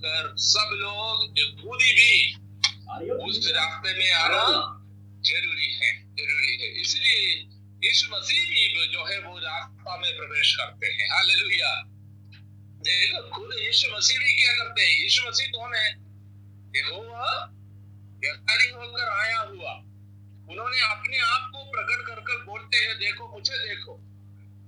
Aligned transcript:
छोड़कर 0.00 0.34
सब 0.36 0.70
लोग 0.72 1.38
यहूदी 1.38 1.92
भी 1.92 2.12
उस 3.28 3.52
रास्ते 3.56 3.92
में 3.98 4.10
आना 4.12 4.44
ज़रूरी 5.20 5.72
है 5.72 5.90
ज़रूरी 6.12 6.52
है। 6.62 6.68
इसलिए 6.80 7.28
यीशु 7.84 8.16
मसीह 8.16 8.42
भी 8.44 8.86
जो 8.92 9.04
है, 9.04 9.18
वो 9.20 9.38
रास्ता 9.38 9.96
में 9.96 10.16
प्रवेश 10.16 10.56
करते 10.56 10.86
हैं। 10.86 11.08
हालेलुया। 11.12 11.72
देखो, 12.80 13.20
खुद 13.28 13.50
यीशु 13.58 13.96
मसीह 13.96 14.18
भी 14.18 14.32
क्या 14.42 14.52
करते 14.52 14.82
हैं? 14.82 15.02
यीशु 15.02 15.28
मसीह 15.28 15.46
कौन 15.46 15.74
है? 15.74 15.88
यहोवा 16.76 17.30
व्यवहारी 18.22 18.68
होकर 18.70 19.08
आया 19.08 19.40
हुआ। 19.40 19.72
उन्होंने 20.50 20.80
अपने 20.90 21.18
आप 21.18 21.50
को 21.52 21.64
प्रकट 21.64 22.06
कर 22.06 22.20
कर 22.20 22.44
बोलते 22.44 22.76
हैं, 22.76 22.98
देखो, 22.98 23.28
मुझे 23.32 23.58
देखो, 23.68 23.96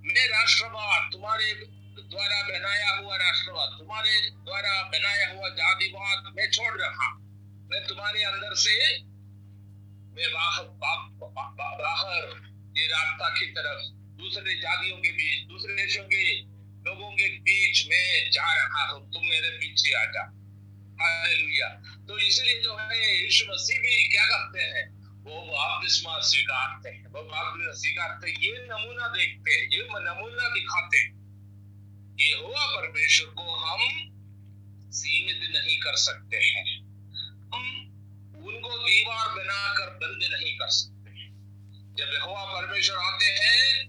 मैं 0.05 0.27
राष्ट्रवाद 0.29 1.11
तुम्हारे 1.13 1.53
द्वारा 1.95 2.43
बनाया 2.43 2.91
हुआ 2.91 3.17
राष्ट्रवाद। 3.17 3.69
तुम्हारे 3.79 4.13
द्वारा 4.31 4.83
बनाया 4.85 5.27
हुआ 5.33 5.49
जातिवाद 5.51 6.33
मैं 6.37 6.51
छोड़ 6.51 6.77
रहा 6.77 7.09
मैं 7.71 7.81
तुम्हारे 7.87 8.23
अंदर 8.25 8.55
से 8.57 8.75
मैं 10.13 10.29
बाहर 10.33 10.65
बाहर 11.81 12.25
ये 12.77 12.87
रास्ता 12.87 13.29
की 13.31 13.47
तरफ़ 13.49 13.83
दूसरे 14.19 14.55
जातियों 14.55 14.97
के 14.97 15.11
बीच, 15.13 15.47
दूसरे 15.49 15.75
देशों 15.75 16.05
के 16.05 16.23
लोगों 16.87 17.11
के 17.13 17.29
बीच 17.41 17.87
में 17.87 18.31
जा 18.31 18.53
रहा 18.55 18.83
हूँ। 18.85 19.01
तुम 19.13 19.23
मेरे 19.27 19.51
पीछे 19.51 19.95
आ 19.95 20.05
जा 20.07 20.25
तो 22.09 22.19
इसलिए 22.19 22.61
जो 22.63 22.77
है, 22.77 23.23
यीशु 23.23 23.45
मसीह 23.53 23.79
भी 23.79 24.09
क्या 24.11 24.25
करते 24.27 24.61
हैं? 24.63 24.85
वो 25.25 25.41
बपतिस्मा 25.43 26.19
स्वीकारते 26.21 26.89
हैं। 26.89 27.07
वो 27.07 27.23
बपतिस्मा 27.23 27.73
स्वीकारते 27.73 28.31
ये 28.47 28.53
नमूना 28.71 29.09
देखते 29.09 29.51
हैं। 29.51 29.65
ये 29.73 29.83
नमूना 29.83 30.49
दिखाते 30.49 30.99
हैं। 30.99 31.22
ये 32.23 32.35
हुआ 32.35 32.67
परमेश्वर 32.67 33.27
को 33.27 33.55
हम 33.57 33.81
सीमित 34.93 35.41
नहीं 35.55 35.77
कर 35.81 35.97
सकते 35.97 36.37
हैं। 36.37 36.65
हम 37.55 37.65
उनको 38.47 38.77
दीवार 38.79 39.29
बनाकर 39.29 39.91
बंद 39.91 40.29
नहीं 40.33 40.59
कर 40.59 40.69
सकते 40.69 41.29
जब 41.99 42.23
हुआ 42.25 42.45
परमेश्वर 42.45 42.97
आते 42.97 43.25
हैं, 43.25 43.87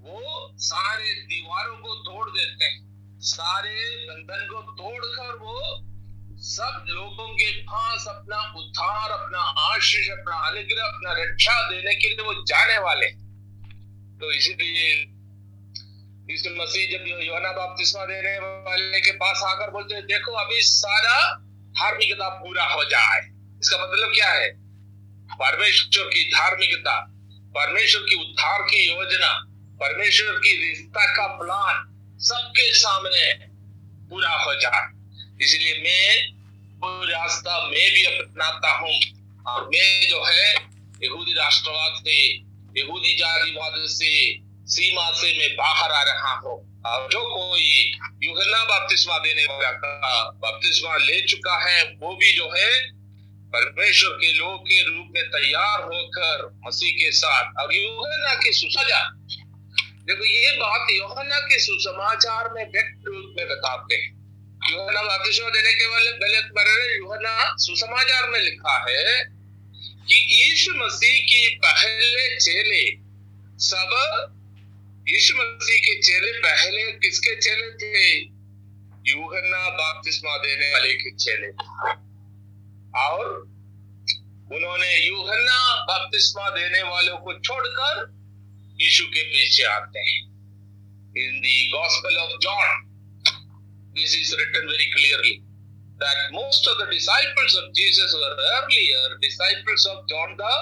वो 0.00 0.52
सारे 0.58 1.12
दीवारों 1.24 1.76
को 1.76 1.94
तोड़ 1.94 2.30
देते 2.30 2.64
हैं। 2.64 3.20
सारे 3.20 3.74
बंधन 4.06 4.46
को 4.46 4.60
तोड़कर 4.72 5.36
वो 5.36 5.56
सब 6.38 6.84
लोगों 6.88 7.28
के 7.28 7.50
पास 7.62 8.04
अपना 8.08 8.40
उद्धार, 8.52 9.10
अपना 9.10 9.38
आशीष, 9.38 10.08
अपना 10.10 10.36
अनुग्रह, 10.36 10.84
अपना 10.84 11.12
रक्षा 11.12 11.70
देने 11.70 11.94
के 11.94 12.08
लिए 12.08 12.26
वो 12.26 12.34
जाने 12.44 12.78
वाले 12.78 13.06
तो 14.20 14.32
इसीलिए 14.32 15.04
यीशु 16.30 16.50
मसीह 16.50 16.98
जब 16.98 17.22
योना 17.22 17.52
बपतिस्मा 17.52 18.04
देने 18.04 18.38
वाले 18.38 19.00
के 19.00 19.12
पास 19.12 19.42
आकर 19.46 19.70
बोलते 19.70 19.94
हैं, 19.94 20.04
देखो, 20.04 20.32
अभी 20.32 20.62
सारा 20.62 21.34
धार्मिकता 21.70 22.28
पूरा 22.28 22.64
हो 22.64 22.84
जाए। 22.84 23.20
इसका 23.62 23.86
मतलब 23.86 24.12
क्या 24.14 24.28
है? 24.28 24.50
परमेश्वर 25.32 26.04
की 26.04 26.24
धार्मिकता, 26.24 27.06
परमेश्वर 27.56 28.00
की 28.00 28.14
उद्धार 28.14 28.62
की 28.62 28.94
योजना, 28.94 29.44
परमेश्वर 29.80 30.32
की 30.32 30.68
रिश्ता 30.68 31.16
का 31.16 31.26
प्लान 31.26 31.92
सबके 32.20 32.74
सामने 32.74 33.32
पूरा 34.10 34.30
हो 34.30 34.54
जाए। 34.54 34.88
इसलिए 35.44 35.74
मैं 35.74 36.36
रास्ता 37.10 37.60
मैं 37.60 37.92
भी 37.92 38.04
अपनाता 38.04 38.70
हूँ। 38.70 39.00
और 39.46 39.66
मैं 39.68 40.08
जो 40.08 40.24
है, 40.24 40.54
यहूदी 41.02 41.32
राष्ट्रवाद 41.32 41.92
से, 42.00 42.34
यहूदी 42.78 43.14
जातिवाद 43.14 43.72
से 43.76 44.45
सीमा 44.66 45.10
से 45.10 45.38
मैं 45.38 45.56
बाहर 45.56 45.90
आ 45.90 46.02
रहा 46.02 46.34
हूँ। 46.34 46.76
जो 46.86 47.34
कोई 47.34 47.92
यूहन्ना 48.22 48.64
बपतिस्मा 48.64 49.18
देने 49.18 49.44
वाला 49.44 49.70
का 49.70 50.30
बपतिस्मा 50.30 50.96
ले 50.96 51.20
चुका 51.20 51.70
है, 51.70 51.84
वो 51.84 52.16
भी 52.16 52.32
जो 52.32 52.50
है 52.56 52.92
परमेश्वर 53.46 54.10
के 54.10 54.32
लोग 54.32 54.62
के 54.62 54.82
रूप 54.82 55.12
में 55.14 55.28
तैयार 55.28 55.82
होकर 55.82 56.58
मसीह 56.66 57.04
के 57.04 57.12
साथ। 57.12 57.62
और 57.62 57.74
यूहन्ना 57.74 58.34
के 58.34 58.52
सुसमाचार। 58.52 59.10
देखो, 60.04 60.24
ये 60.24 60.56
बात 60.56 60.86
यूहन्ना 60.90 61.38
के 61.38 61.58
सुसमाचार 61.58 62.52
में 62.52 62.72
व्यक्त 62.72 63.04
रूप 63.06 63.34
में 63.38 63.48
बताते 63.48 63.94
हैं। 63.94 64.16
यूहन्ना 64.72 65.02
बपतिस्मा 65.02 65.48
देने 65.48 65.72
के 65.72 65.86
वाले 65.86 66.12
गलत 66.12 66.50
बरने 66.52 66.96
यूहन्ना 66.96 67.54
सुसमाचार 67.56 68.28
में 68.28 68.40
लिखा 68.40 68.86
है 68.90 69.24
कि 70.08 70.42
यीशु 70.42 70.72
मसीह 70.74 71.24
की 71.24 71.60
पहले 71.64 72.36
चेले 72.36 72.96
सब 73.58 74.32
यीशु 75.06 75.34
मसीह 75.34 75.78
के 75.78 75.92
चेहरे 76.02 76.30
पहले 76.44 76.84
किसके 77.02 77.34
चेहरे 77.40 77.68
थे? 77.80 77.98
यूहन्ना 79.10 79.68
बपतिस्मा 79.70 80.36
देने 80.36 80.70
वाले 80.72 80.94
के 80.94 81.10
चेहरे 81.16 81.50
और 83.02 83.28
उन्होंने 84.56 84.88
यूहन्ना 85.06 85.58
बपतिस्मा 85.90 86.48
देने 86.56 86.82
वालों 86.82 87.16
को 87.18 87.38
छोड़कर 87.38 88.00
यीशु 88.80 89.06
के 89.06 89.22
पीछे 89.22 89.64
आते 89.64 90.00
हैं। 90.08 90.18
In 91.24 91.40
the 91.40 91.54
gospel 91.74 92.18
of 92.24 92.34
John 92.48 92.82
this 93.94 94.16
is 94.16 94.34
written 94.40 94.68
very 94.70 94.90
clearly 94.96 95.36
that 96.02 96.32
most 96.32 96.68
of 96.68 96.82
the 96.82 96.88
disciples 96.90 97.56
of 97.56 97.70
Jesus 97.80 98.18
were 98.22 98.44
earlier 98.50 99.16
disciples 99.20 99.86
of 99.86 100.04
John 100.14 100.36
the 100.42 100.52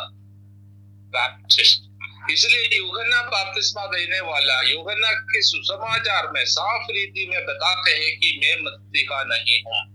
Baptist 1.16 1.93
इसलिए 2.30 2.78
यूहन्ना 2.78 3.22
बपतिस्मा 3.22 3.86
देने 3.86 4.20
वाला 4.20 4.60
यूहन्ना 4.60 5.12
के 5.12 5.42
सुसमाचार 5.42 6.30
में 6.30 6.44
साफ़ 6.44 6.86
रीति 6.90 7.26
में 7.30 7.44
बताते 7.44 7.90
हैं 7.90 8.18
कि 8.18 8.40
मैं 8.44 8.64
मसीहा 8.64 9.24
नहीं 9.24 9.60
हूँ। 9.60 9.94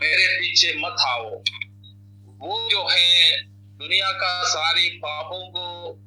मेरे 0.00 0.26
पीछे 0.34 0.74
मत 0.76 0.96
आओ। 1.00 1.30
वो 2.38 2.68
जो 2.70 2.88
है 2.90 3.42
दुनिया 3.78 4.10
का 4.10 4.44
सारे 4.44 4.88
पापों 4.88 5.50
को 5.50 5.98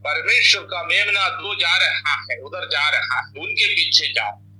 परमेश्वर 0.06 0.62
का 0.62 0.82
मेमना 0.82 1.28
दो 1.28 1.54
जा 1.54 1.76
रहा 1.76 2.26
है 2.30 2.40
उधर 2.40 2.68
जा 2.68 2.88
रहा 2.88 3.18
है 3.20 3.26
उनके 3.26 3.66
पीछे 3.66 4.06
जाओ। 4.06 4.51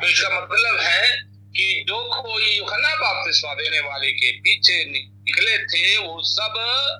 तो 0.00 0.08
इसका 0.08 0.28
मतलब 0.40 0.80
है 0.80 1.22
कि 1.56 1.84
जो 1.88 2.22
कोई 2.22 2.56
यूहन्ना 2.56 2.94
बपतिस्मा 2.96 3.54
देने 3.54 3.80
वाले 3.80 4.12
के 4.12 4.30
पीछे 4.32 4.84
निकले 4.84 5.58
थे, 5.58 5.96
वो 5.96 6.22
सब 6.22 6.54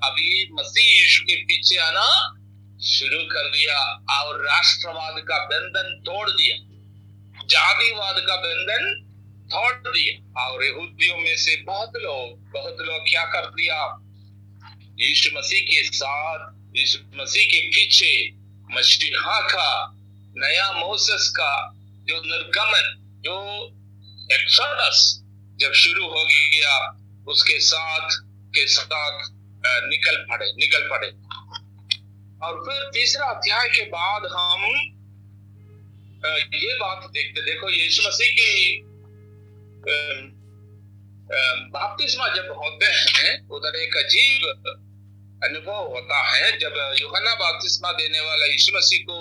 अभी 0.04 0.48
मसीह 0.52 1.00
यीशु 1.00 1.24
के 1.24 1.36
पीछे 1.44 1.76
आना 1.76 2.34
शुरू 2.84 3.18
कर 3.18 3.48
दिया 3.48 3.78
और 4.20 4.44
राष्ट्रवाद 4.44 5.14
का 5.28 5.38
बंधन 5.44 6.02
तोड़ 6.06 6.30
दिया, 6.30 6.56
जातिवाद 7.46 8.16
का 8.18 8.36
बंधन 8.36 9.08
तोड़ 9.52 9.88
दिया। 9.88 10.46
और 10.46 10.64
यहूदियों 10.64 11.16
में 11.16 11.36
से 11.36 11.56
बहुत 11.56 11.92
लोग 11.96 12.52
बहुत 12.52 12.76
लोग 12.80 13.00
क्या 13.08 13.24
कर 13.24 13.46
दिया? 13.46 13.98
यीशु 14.98 15.30
मसीह 15.38 15.60
के 15.60 15.82
साथ, 15.84 16.50
यीशु 16.76 16.98
मसीह 17.22 17.44
के 17.44 17.60
पीछे 17.60 18.30
मसीहा 18.76 19.40
का, 19.40 19.94
नया 20.36 20.72
मोसेस 20.72 21.28
का 21.28 21.78
जो 22.08 22.20
निर्गमन, 22.22 22.86
जो 23.24 23.34
एक्सोडस 24.32 24.98
जब 25.58 25.72
शुरू 25.74 26.04
हो 26.06 26.24
गया, 26.24 26.74
उसके 27.26 27.58
साथ, 27.62 28.10
के 28.54 28.66
साथ 28.68 29.14
निकल 29.86 30.16
पड़े 30.30 30.46
निकल 30.54 30.88
पड़े। 30.90 31.08
और 32.42 32.52
फिर 32.60 32.88
तीसरा 32.94 33.26
अध्याय 33.26 33.68
के 33.68 33.84
बाद 33.90 34.26
हम 34.32 34.64
ये 36.24 36.74
बात 36.76 37.10
देखते, 37.12 37.40
देखो 37.42 37.70
यीशु 37.70 38.08
मसीह 38.08 38.30
की 38.32 38.82
बपतिस्मा 41.72 42.28
जब 42.28 42.50
होते 42.56 42.86
हैं, 42.86 43.30
उधर 43.48 43.76
एक 43.76 43.96
अजीब 43.96 44.40
अनुभव 45.42 45.86
होता 45.88 46.18
है, 46.28 46.58
जब 46.58 46.74
यूहन्ना 47.00 47.34
बपतिस्मा 47.34 47.92
देने 47.92 48.20
वाला 48.20 48.46
यीशु 48.46 48.76
मसीह 48.76 49.04
को 49.04 49.16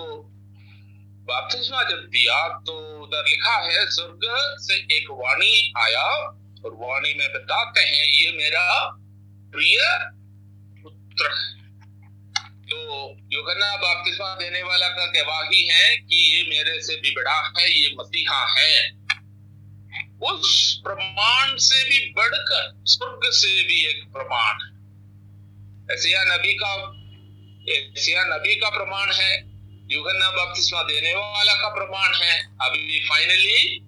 बपतिस्मा 1.28 1.82
जब 1.84 2.06
दिया 2.08 2.48
तो 2.60 2.74
उधर 3.04 3.28
लिखा 3.28 3.56
है, 3.58 3.86
स्वर्ग 3.90 4.22
से 4.60 4.76
एक 4.96 5.08
वाणी 5.12 5.74
आया 5.78 6.06
और 6.66 6.74
वाणी 6.76 7.14
में 7.14 7.28
बताते 7.34 7.82
हैं, 7.82 8.06
ये 8.06 8.32
मेरा 8.38 8.90
प्रिय 9.54 9.80
पुत्र 10.84 11.30
तो 12.70 12.78
यूहन्ना 13.34 13.76
बपतिस्मा 13.76 14.34
देने 14.36 14.64
वाला 14.64 14.88
का 14.88 15.06
गवाही 15.06 15.68
है 15.68 15.98
कि 15.98 16.18
ये 16.34 16.44
मेरे 16.50 16.82
से 16.82 16.96
भी 16.96 17.12
बड़ा 17.12 17.40
है, 17.58 17.70
ये 17.72 17.96
मसीहा 18.00 18.46
है। 18.60 18.90
उस 20.24 20.82
प्रमाण 20.84 21.58
से 21.58 21.84
भी 21.84 22.00
बढ़कर, 22.12 22.72
स्वर्ग 22.86 23.30
से 23.32 23.64
भी 23.64 23.86
एक 23.86 24.04
प्रमाण 24.14 24.66
है। 24.66 25.96
ऐसिया 25.96 26.24
नबी 26.26 26.54
का 26.54 26.74
ऐसिया 27.74 28.24
नबी 28.26 28.56
का 28.56 28.70
प्रमाण 28.70 29.12
है। 29.12 29.51
युगन्ना 29.94 30.30
बपतिस्मा 30.32 30.82
देने 30.90 31.14
वाला 31.14 31.54
का 31.62 31.70
प्रमाण 31.76 32.14
है 32.16 32.36
अभी 32.66 33.00
finally 33.08 33.80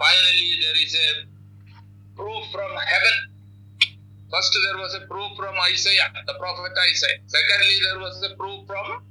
finally 0.00 0.54
there 0.62 0.76
is 0.82 0.96
a 0.96 1.12
proof 2.16 2.52
from 2.52 2.78
heaven 2.92 3.26
First, 4.32 4.56
there 4.62 4.78
was 4.78 4.94
a 4.94 5.06
proof 5.08 5.36
from 5.36 5.56
Isaiah, 5.62 6.06
the 6.24 6.34
prophet 6.34 6.70
Isaiah. 6.80 7.18
Secondly, 7.26 7.78
there 7.82 7.98
was 7.98 8.22
a 8.22 8.36
proof 8.36 8.64
from 8.64 9.02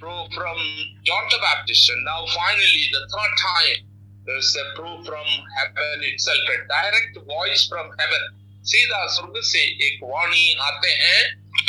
proof 0.00 0.32
from 0.34 0.58
John 1.04 1.24
the 1.30 1.38
Baptist. 1.38 1.88
And 1.90 2.04
now, 2.04 2.26
finally, 2.34 2.84
the 2.90 3.04
third 3.14 3.34
time, 3.38 3.86
there's 4.26 4.50
a 4.56 4.66
proof 4.74 5.06
from 5.06 5.28
heaven 5.54 6.02
itself, 6.02 6.50
a 6.50 6.58
direct 6.66 7.14
voice 7.30 7.68
from 7.68 7.94
heaven. 8.00 8.24
सीधा 8.64 9.06
स्वर्ग 9.14 9.40
से 9.44 9.62
एक 9.86 9.98
वाणी 10.02 10.54
आते 10.66 10.90
हैं 10.90 11.22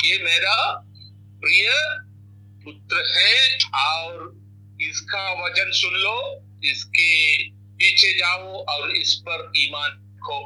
ये 0.06 0.18
मेरा 0.24 0.58
प्रिय 1.42 1.72
पुत्र 2.66 3.04
है 3.10 3.34
और 3.82 4.34
इसका 4.82 5.24
वज़न 5.44 5.72
सुन 5.82 5.96
लो 6.00 6.18
इसके 6.72 7.12
पीछे 7.80 8.14
जाओ 8.18 8.64
और 8.70 8.96
इस 8.98 9.14
पर 9.28 9.52
ईमान 9.58 9.92
रखो 9.92 10.42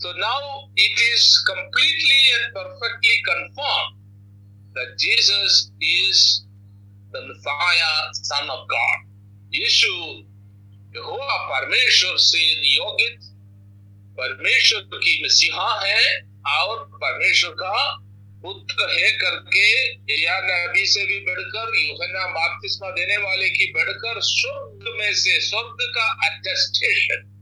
So 0.00 0.12
now 0.12 0.70
it 0.76 1.00
is 1.02 1.44
completely 1.44 2.20
and 2.34 2.54
perfectly 2.54 3.16
confirmed 3.26 3.96
that 4.74 4.96
Jesus 4.96 5.72
is 5.80 6.46
the 7.12 7.20
Messiah, 7.20 7.94
Son 8.12 8.46
of 8.48 8.68
God. 8.68 8.98
यीशु 9.52 9.90
यहोवा 10.94 11.36
परमेश्वर 11.48 12.16
से 12.22 12.44
नियोगित 12.54 13.26
परमेश्वर 14.18 14.82
की 14.94 15.24
मसीहा 15.24 15.68
है 15.82 16.04
और 16.54 16.84
परमेश्वर 16.94 17.54
का 17.62 17.74
पुत्र 18.42 18.88
है 18.90 19.10
करके 19.10 19.66
या 20.22 20.40
नबी 20.40 20.86
से 20.86 21.04
भी 21.06 21.20
बढ़कर 21.20 21.72
यूहन्ना 21.78 22.26
बपतिस्मा 22.26 22.90
देने 22.90 23.16
वाले 23.16 23.48
की 23.48 23.72
बढ़कर, 23.72 24.20
स्वर्ग 24.20 24.94
में 25.00 25.14
से, 25.14 25.40
स्वर्ग 25.40 25.76
का 25.80 26.06
अटेस्टेशन 26.26 27.34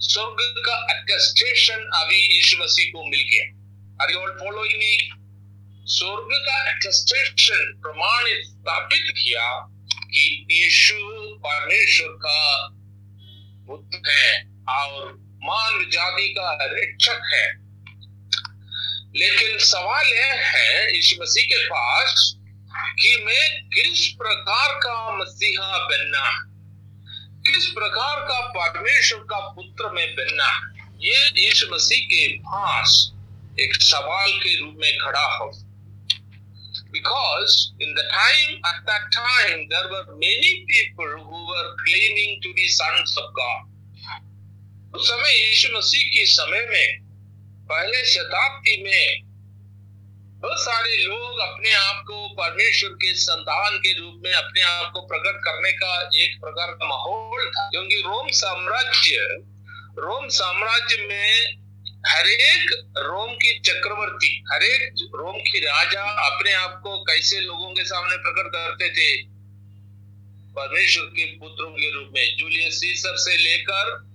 स्वर्ग 0.00 0.62
का 0.66 0.74
अटेस्टेशन 0.74 1.90
अभी 1.94 2.16
यीशु 2.16 2.58
मसीह 2.64 2.86
को 2.86 3.10
मिल 3.10 3.20
गया। 3.20 3.44
Are 4.02 4.12
you 4.12 4.18
all 4.18 4.30
following 4.30 4.74
me 4.78 5.10
स्वर्ग 5.86 6.28
का 6.46 6.70
अटेस्टेशन 6.70 7.80
प्रमाणित 7.82 8.42
स्थापित 8.44 9.12
किया 9.18 9.50
कि 10.04 10.46
यीशु 10.50 10.94
परमेश्वर 11.46 12.08
का 12.08 12.68
पुत्र 13.66 14.10
है 14.10 14.44
और 14.68 15.12
मानव 15.44 15.90
जाति 15.90 16.28
का 16.28 16.58
रक्षक 16.62 17.20
है। 17.34 17.67
लेकिन 19.16 19.58
सवाल 19.58 20.06
यह 20.06 20.34
है 20.34 20.94
यीशु 20.94 21.22
मसीह 21.22 21.44
के 21.44 21.66
पास 21.66 22.36
कि 22.76 23.24
मैं 23.26 23.68
किस 23.68 24.08
प्रकार 24.08 24.74
का 24.74 25.16
मसीहा 25.16 25.78
बनना? 25.78 26.44
किस 27.50 27.66
प्रकार 27.66 28.20
का 28.20 28.40
परमेश्वर 28.40 29.18
का 29.18 29.38
पुत्र 29.38 29.90
में 29.90 30.14
बनना? 30.14 30.74
ये 31.00 31.46
यीशु 31.46 31.66
मसीह 31.74 31.98
के 31.98 32.38
पास 32.38 33.12
एक 33.60 33.82
सवाल 33.82 34.32
के 34.32 34.58
रूप 34.58 34.74
में 34.78 34.98
खड़ा 34.98 35.36
हो। 35.36 35.64
Because 36.96 37.54
in 37.80 37.94
the 37.94 38.04
time, 38.04 38.52
at 38.66 38.86
that 38.86 39.04
time, 39.16 39.58
there 39.72 39.88
were 39.94 40.06
many 40.14 40.52
people 40.64 41.10
who 41.26 41.40
were 41.48 41.70
claiming 41.84 42.40
to 42.42 42.52
be 42.58 42.68
sons 42.68 43.16
of 43.18 43.32
God. 43.40 43.68
उस 44.94 45.08
समय 45.08 45.48
यीशु 45.48 45.68
मसीह 45.78 46.02
के 46.02 46.26
समय 46.26 46.66
में 46.70 47.07
पहले 47.68 48.04
शताब्दी 48.04 48.82
में 48.82 49.20
बहुत 50.40 50.60
सारे 50.60 50.96
लोग 50.96 51.38
अपने 51.38 51.72
आप 51.72 52.04
को 52.06 52.28
परमेश्वर 52.28 52.90
के 52.90 53.14
संतान 53.14 53.78
के 53.78 53.98
रूप 53.98 54.22
में 54.24 54.32
अपने 54.32 54.60
आप 54.60 54.90
को 54.92 55.00
प्रकट 55.00 55.38
करने 55.38 55.72
का 55.72 56.10
एक 56.14 56.40
प्रकार 56.40 56.70
का 56.70 56.86
माहौल 56.86 57.50
था। 57.50 57.70
क्योंकि 57.70 57.94
रोम 57.94 58.28
साम्राज्य 58.30 59.16
रोम 59.98 60.28
साम्राज्य 60.28 61.06
में 61.08 61.56
हरेक 62.06 62.70
रोम 62.98 63.34
की 63.34 63.58
चक्रवर्ती 63.58 64.44
हरेक 64.52 64.92
रोम 65.14 65.36
की 65.36 65.58
राजा 65.58 66.02
अपने 66.02 66.52
आप 66.52 66.80
को 66.82 67.02
कैसे 67.02 67.40
लोगों 67.40 67.70
के 67.70 67.84
सामने 67.84 68.16
प्रकट 68.16 68.48
करते 68.48 68.90
थे? 68.90 69.22
परमेश्वर 70.56 71.04
के 71.04 71.24
पुत्रों 71.24 71.70
के 71.70 71.90
रूप 71.90 72.10
में। 72.14 72.36
जूलियस 72.36 72.80
सीसर 72.80 73.16
से 73.16 73.36
लेकर 73.36 74.08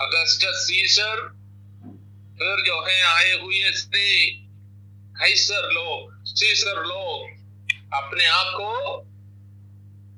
अगस्टस 0.00 0.66
सीसर 0.68 1.41
फिर 2.42 2.60
जो 2.66 2.76
है, 2.80 3.02
आए 3.02 3.32
हुए 3.32 3.70
से 3.72 4.30
कैसर 5.16 5.68
लोग 5.72 6.24
सीसर 6.26 6.78
लोग। 6.84 7.28
अपने 7.94 8.26
आप 8.26 8.46
को 8.54 8.98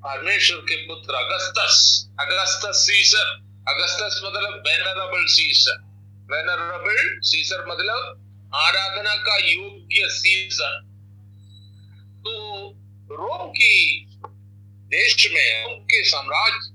परमेश्वर 0.04 0.60
के 0.60 0.76
पुत्र 0.86 1.14
अगस्तस 1.14 1.76
अगस्तस 2.20 2.80
सीसर 2.80 3.26
अगस्तस 3.68 4.20
मतलब 4.24 4.62
वेनरेबल 4.68 5.24
सीसर 5.26 5.76
वेनरेबल 6.32 7.20
सीसर 7.22 7.64
मतलब 7.68 8.50
आराधना 8.54 9.14
का 9.16 9.36
योग्य 9.36 10.08
सीज़न 10.10 10.80
तो 12.24 12.32
रोम 13.10 13.50
की 13.50 14.06
देश 14.90 15.28
में, 15.32 15.64
रोम 15.64 15.78
के 15.84 16.04
साम्राज्य 16.04 16.73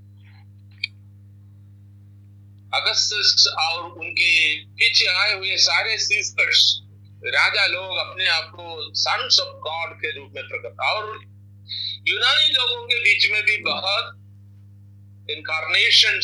अगस्तस 2.73 3.53
और 3.59 3.83
उनके 3.83 4.55
पीछे 4.55 5.05
आए 5.05 5.33
हुए 5.33 5.57
सारे 5.57 5.97
सीसर्स 5.97 6.81
राजा 7.25 7.65
लोग 7.65 7.97
अपने 7.97 8.27
आप 8.27 8.51
को 8.55 8.93
सन्स 8.93 9.39
ऑफ़ 9.39 9.47
गॉड 9.47 9.97
के 9.97 10.11
रूप 10.11 10.31
में 10.35 10.43
प्रकट 10.47 10.79
और 10.79 11.25
यूनानी 12.07 12.51
लोगों 12.53 12.83
के 12.85 12.99
बीच 12.99 13.31
में 13.31 13.43
भी 13.43 13.57
बहुत 13.57 14.15
इनकारनेशन 15.29 16.19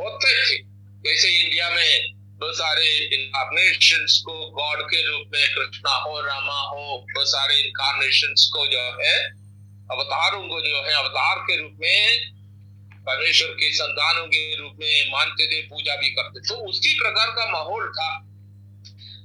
होते 0.00 0.32
थे। 0.32 0.56
जैसे 1.04 1.28
इंडिया 1.28 1.70
में 1.70 2.12
बहुत 2.12 2.54
सारे 2.54 2.86
इनकारनेशन 2.98 4.06
को 4.24 4.50
गॉड 4.50 4.82
के 4.82 5.02
रूप 5.06 5.30
में 5.34 5.54
कृष्णा 5.54 5.94
हो, 5.94 6.20
रामा 6.20 6.60
हो, 6.60 7.06
बहुत 7.14 7.28
सारे 7.28 7.60
इनकारनेशन 7.60 8.34
को 8.52 8.66
जो 8.66 8.80
है, 9.04 9.24
अवतारों 9.90 10.48
को 10.48 10.60
जो 10.60 10.76
है, 10.76 10.92
अवतार 10.92 11.38
के 11.38 11.56
रूप 11.56 11.72
में 11.80 12.37
परमेश्वर 13.08 13.48
के 13.48 13.72
संतानों 13.72 14.26
के 14.26 14.56
रूप 14.56 14.72
में 14.80 15.12
मानते 15.12 15.46
थे, 15.46 15.62
पूजा 15.62 15.96
भी 15.96 16.10
करते। 16.10 16.48
तो 16.48 16.54
उसी 16.54 16.94
प्रकार 16.94 17.28
का 17.30 17.46
माहौल 17.52 17.88
था। 17.88 18.24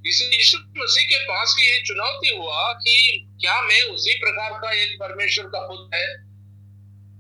यीशु 0.06 0.58
मसीह 0.78 1.06
के 1.06 1.24
पास 1.24 1.54
की 1.54 1.64
ये 1.72 1.80
चुनौती 1.80 2.30
हुआ 2.38 2.74
कि 2.74 3.28
क्या 3.42 3.62
मैं 3.62 3.82
उसी 3.82 4.14
प्रकार 4.14 4.52
का 4.52 4.72
एक 4.72 4.98
परमेश्वर 5.00 5.46
का 5.46 5.60
पुत्र 5.60 5.98
है 5.98 6.08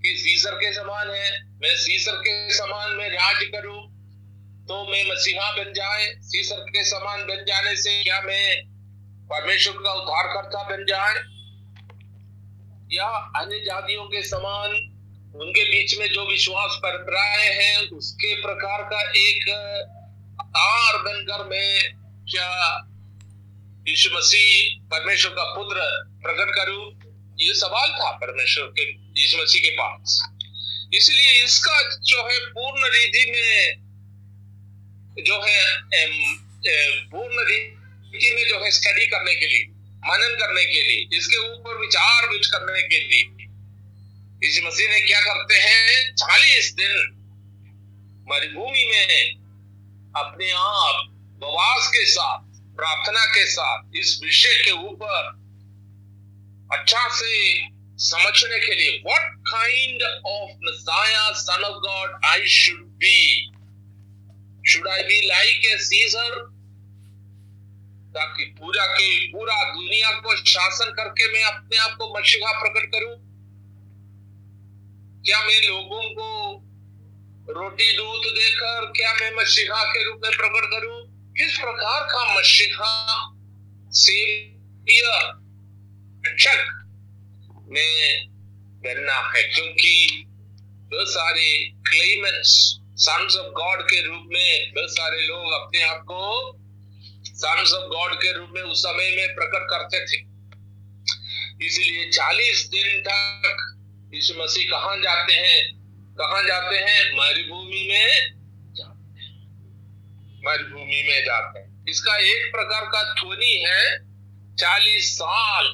कि 0.01 0.15
सीसर 0.19 0.51
के 0.51 0.73
समान 0.73 1.09
है? 1.09 1.43
मैं 1.45 1.77
सीसर 1.77 2.11
के 2.11 2.53
समान 2.53 2.91
में 2.91 3.09
राज 3.09 3.43
करूँ 3.43 3.93
तो 4.67 4.91
मैं 4.91 5.03
मसीहा 5.11 5.51
बन 5.51 5.73
जाए? 5.73 6.13
सीसर 6.19 6.55
के 6.55 6.83
समान 6.85 7.27
बन 7.27 7.45
जाने 7.47 7.75
से 7.75 8.03
क्या 8.03 8.21
मैं 8.21 8.63
परमेश्वर 9.25 9.73
का 9.73 9.93
उद्धारकर्ता 9.93 10.63
बन 10.63 10.85
जाए? 10.85 11.15
या 12.91 13.07
अन्य 13.35 13.59
जातियों 13.59 14.03
के 14.03 14.23
समान 14.23 14.92
उनके 15.35 15.63
बीच 15.63 15.97
में 15.97 16.07
जो 16.07 16.25
विश्वास 16.29 16.75
परंपराएँ 16.77 17.49
हैं, 17.49 17.89
उसके 17.89 18.33
प्रकार 18.35 18.83
का 18.83 18.99
एक 19.11 19.49
आर 20.57 20.97
बनकर 20.97 21.43
मैं 21.49 21.93
क्या 22.31 22.49
यीशु 23.87 24.09
मसीह 24.17 24.81
परमेश्वर 24.91 25.31
का 25.31 25.43
पुत्र 25.43 25.79
प्रकट 26.23 26.51
करूँ? 26.55 26.83
ये 27.39 27.53
सवाल 27.53 27.89
था 27.89 28.11
परमेश्वर 28.11 28.65
के, 28.65 28.83
यीशु 29.21 29.37
मसीह 29.37 29.61
के 29.61 29.69
पास। 29.69 30.21
इसलिए 30.93 31.43
इसका 31.43 31.81
जो 32.03 32.29
है 32.29 32.39
पूर्ण 32.39 32.85
रीति 32.85 33.31
में, 33.31 33.75
जो 35.23 35.41
है 35.45 35.59
पूर्ण 37.09 37.45
रीति 37.49 38.35
में 38.35 38.47
जो 38.49 38.63
है 38.63 38.71
स्टडी 38.71 39.07
करने 39.07 39.35
के 39.35 39.47
लिए, 39.47 39.63
मनन 40.05 40.35
करने 40.39 40.65
के 40.65 40.83
लिए, 40.83 41.17
इसके 41.17 41.37
ऊपर 41.37 41.77
विचार 41.77 42.29
विच 42.29 42.47
करने 42.47 42.81
के 42.81 42.99
लिए 42.99 43.42
यीशु 44.43 44.67
मसीह 44.67 44.89
ने 44.89 45.01
क्या 45.01 45.21
करते 45.21 45.55
हैं? 45.55 46.15
चालीस 46.15 46.73
दिन 46.73 46.91
मरुभूमि 48.29 48.85
में 48.91 49.35
अपने 50.15 50.51
आप 50.51 50.95
उपवास 51.35 51.87
के 51.87 52.05
साथ, 52.05 52.39
प्रार्थना 52.75 53.25
के 53.25 53.45
साथ, 53.45 53.83
इस 53.95 54.19
विषय 54.23 54.63
के 54.65 54.71
ऊपर 54.71 55.39
अच्छा 56.77 57.09
से 57.09 57.61
समझने 57.97 58.59
के 58.59 58.75
लिए 58.75 59.01
what 59.05 59.35
kind 59.37 60.03
of 60.25 60.57
messiah 60.63 61.31
son 61.31 61.63
of 61.63 61.77
God 61.77 62.19
I 62.25 62.47
should 62.47 62.83
be 62.83 63.51
should 64.67 64.87
I 64.87 65.03
be 65.03 65.27
like 65.27 65.65
a 65.65 65.77
Caesar 65.77 66.39
ताकि 68.15 68.43
पूरा 68.43 68.85
के 68.85 69.27
पूरा 69.27 69.63
दुनिया 69.73 70.11
को 70.11 70.35
शासन 70.35 70.91
करके 70.91 71.33
मैं 71.33 71.43
अपने 71.43 71.77
आप 71.77 71.95
को 71.97 72.19
मशीहा 72.19 72.51
प्रकट 72.59 72.87
करूँ? 72.87 73.22
क्या 75.25 75.43
मैं 75.43 75.67
लोगों 75.67 76.01
को 76.03 76.59
रोटी 77.53 77.97
दूध 77.97 78.33
देकर 78.33 78.93
क्या 78.95 79.13
मैं 79.13 79.31
मसीहा 79.35 79.83
के 79.83 80.03
रूप 80.03 80.21
में 80.23 80.37
प्रकट 80.37 80.69
करूँ? 80.71 81.31
किस 81.31 81.57
प्रकार 81.57 82.03
का 82.03 82.39
मसीहा 82.39 83.29
में 87.67 88.27
बनना 88.83 89.31
है? 89.35 89.43
क्योंकि 89.43 90.25
बहुत 90.91 91.09
सारे 91.09 91.63
क्लेमेंट्स 91.65 92.79
सन्स 92.95 93.35
ऑफ़ 93.35 93.51
गॉड 93.51 93.81
के 93.81 94.01
रूप 94.01 94.23
में 94.25 94.73
बहुत 94.75 94.91
सारे 94.91 95.21
लोग 95.27 95.51
अपने 95.51 95.81
आप 95.81 95.99
को 95.99 96.57
सन्स 97.25 97.73
ऑफ़ 97.73 97.89
गॉड 97.89 98.15
के 98.15 98.33
रूप 98.33 98.49
में 98.51 98.61
उस 98.61 98.79
समय 98.79 99.15
में 99.15 99.35
प्रकट 99.35 99.67
करते 99.69 99.99
थे। 99.99 100.21
इसलिए 101.65 102.11
40 102.11 102.67
दिन 102.71 103.01
तक 103.01 103.69
यीशु 104.13 104.33
मसीह 104.43 104.71
कहा 104.71 104.95
जाते 104.95 105.33
हैं? 105.33 105.73
कहा 106.21 106.41
जाते 106.41 106.75
हैं? 106.77 107.17
मरुभूमि 107.17 107.87
में 107.89 108.33
मरुभूमि 110.47 111.03
में 111.07 111.21
जाते 111.25 111.59
हैं। 111.59 111.85
इसका 111.89 112.17
एक 112.17 112.51
प्रकार 112.55 112.85
का 112.85 113.13
ध्वनि 113.13 113.65
है, 113.67 113.97
चालीस 114.55 115.15
साल। 115.15 115.65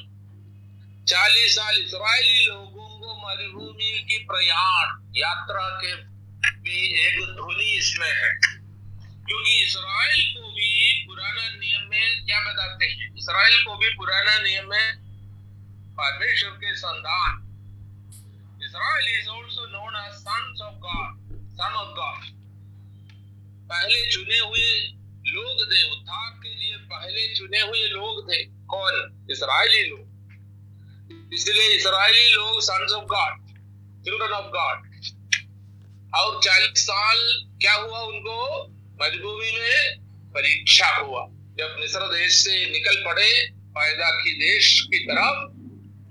चालीस 1.08 1.56
साल 1.56 1.78
इसराइली 1.78 2.46
लोगों 2.46 2.88
को 2.88 3.28
मरुभूमि 3.28 4.04
की 4.08 4.18
प्रयाण, 4.18 5.12
यात्रा 5.16 5.80
के 5.84 5.94
भी 6.60 7.06
एक 7.06 7.14
ध्वनि 7.14 7.78
इसमें 7.78 8.12
है। 8.12 8.38
क्योंकि 9.26 9.62
इसराइल 9.62 10.34
को 10.34 10.52
भी 10.52 11.04
पुराना 11.06 11.48
नियम 11.48 11.90
में 11.90 12.26
क्या 12.26 12.40
बताते 12.40 12.86
हैं? 12.86 13.16
इसराइल 13.16 13.64
को 13.64 13.76
भी 13.76 13.88
पुराना 13.88 14.38
नियम 14.38 14.70
में 14.70 14.96
परमेश्वर 16.00 16.50
के 16.50 16.76
संतान 16.76 17.49
Israel 18.70 19.20
is 19.20 19.28
also 19.28 19.66
known 19.66 20.06
as 20.06 20.12
sons 20.12 20.60
of 20.60 20.74
God 20.74 21.14
son 21.52 21.72
of 21.74 21.88
God 21.88 22.20
पहले 23.68 24.10
चुने 24.10 24.38
हुए 24.38 24.92
लोग 25.26 25.72
थे 25.72 25.90
उद्धार 25.90 26.30
के 26.30 26.54
लिए 26.54 26.76
पहले 26.76 27.34
चुने 27.34 27.60
हुए 27.60 27.88
लोग 27.88 28.32
थे। 28.32 28.44
कौन? 28.44 29.26
इसराइली 29.30 29.88
लोग। 29.88 30.06
इसलिए 31.34 31.76
इसराइली 31.76 32.32
लोग 32.32 32.60
sons 32.60 32.92
of 32.92 33.04
God 33.04 33.46
children 34.04 34.30
of 34.30 34.46
God 34.46 34.78
और 36.14 36.42
चालीस 36.42 36.82
साल 36.86 37.18
क्या 37.60 37.74
हुआ 37.74 37.98
उनको? 37.98 38.66
मजबूरी 39.02 39.52
में 39.52 39.98
परीक्षा 40.30 40.96
हुआ। 40.96 41.26
जब 41.30 41.76
मिस्र 41.80 42.00
देश 42.00 42.32
से 42.32 42.70
निकल 42.70 43.04
पड़े, 43.04 43.50
पैदा 43.50 44.10
की 44.10 44.30
देश 44.30 44.80
की 44.80 44.98
तरफ़, 44.98 45.50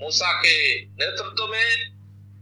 मूसा 0.03 0.39
के 0.39 0.85
नेतृत्व 0.85 1.47
में 1.47 1.98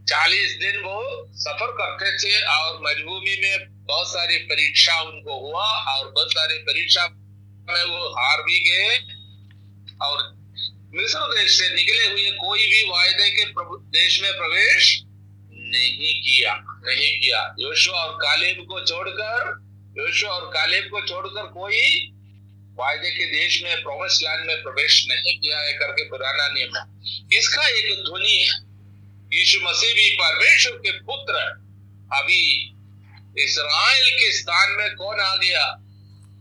चालीस 0.08 0.52
दिन 0.60 0.76
वो 0.80 1.00
सफ़र 1.36 1.70
करते 1.72 2.10
थे 2.18 2.40
और 2.42 2.78
मजबूरी 2.82 3.40
में 3.40 3.66
बहुत 3.86 4.08
सारी 4.08 4.36
परीक्षा 4.36 5.00
उनको 5.00 5.38
हुआ 5.40 5.64
और 5.64 6.10
बहुत 6.10 6.32
सारी 6.32 6.58
परीक्षा 6.58 7.06
में 7.06 7.84
वो 7.84 8.08
हार 8.08 8.42
भी 8.42 8.58
गए 8.68 8.96
और 10.02 10.22
मिस्र 10.94 11.18
देश 11.18 11.58
से 11.58 11.74
निकले 11.74 12.06
हुए 12.06 12.30
कोई 12.30 12.66
भी 12.66 12.82
वायदे 12.90 13.28
के 13.30 13.44
देश 13.98 14.20
में 14.22 14.32
प्रवेश 14.32 15.02
नहीं 15.52 16.14
किया 16.20 16.54
नहीं 16.84 17.20
किया। 17.20 17.54
योशु 17.58 17.90
और 17.90 18.14
कालेब 18.16 18.64
को 18.68 18.80
छोड़कर 18.80 19.50
योशु 19.98 20.26
और 20.26 20.50
कालेब 20.54 20.84
को 20.84 21.00
छोड़कर 21.06 21.42
कोई 21.42 22.12
वायदे 22.78 23.10
के 23.10 23.26
देश 23.26 23.62
में 23.62 23.82
प्रोमिस 23.82 24.22
लैंड 24.22 24.46
में 24.46 24.62
प्रवेश 24.62 25.04
नहीं 25.08 25.38
किया 25.38 25.58
है 25.58 25.72
करके 25.72 26.08
पुराना 26.08 26.48
नियम 26.48 26.76
है। 26.76 27.38
इसका 27.38 27.68
एक 27.68 27.92
ध्वनि 27.98 28.36
है। 28.36 28.67
यीशु 29.32 29.60
मसीह 29.60 29.94
भी 29.94 30.10
परमेश्वर 30.10 30.72
के 30.72 30.90
पुत्र 30.90 31.34
अभी 32.12 32.72
इसराइल 33.38 34.10
के 34.10 34.32
स्थान 34.32 34.72
में 34.72 34.94
कौन 34.94 35.20
आ 35.20 35.36
गया? 35.36 35.76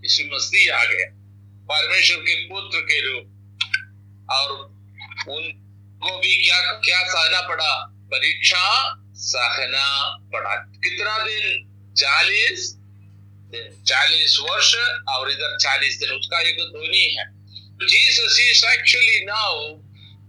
यीशु 0.03 0.36
मसीह 0.36 0.75
आ 0.75 0.84
गया। 0.84 1.08
परमेश्वर 1.72 2.17
के 2.17 2.36
पुत्र 2.36 2.79
के 2.79 3.13
रूप। 3.13 3.24
और 4.32 4.51
उनको 5.29 6.17
भी 6.17 6.46
क्या 6.46 6.72
क्या 6.72 7.03
सहना 7.03 7.41
पड़ा? 7.41 7.75
परीक्षा 7.91 8.96
सहना 9.13 10.17
पड़ा। 10.34 10.56
कितना 10.56 11.17
दिन? 11.17 11.63
चालीस 11.98 12.74
दिन। 13.51 13.84
चालीस 13.84 14.39
वर्ष 14.41 14.75
और 15.10 15.32
इधर 15.32 15.58
चालीस 15.58 16.00
दिन। 16.00 16.10
उसका 16.10 16.39
एक 16.39 16.56
ध्वनि 16.56 17.15
है। 17.20 17.25
Jesus 17.88 18.39
is 18.39 18.65
actually 18.65 19.25
now 19.25 19.74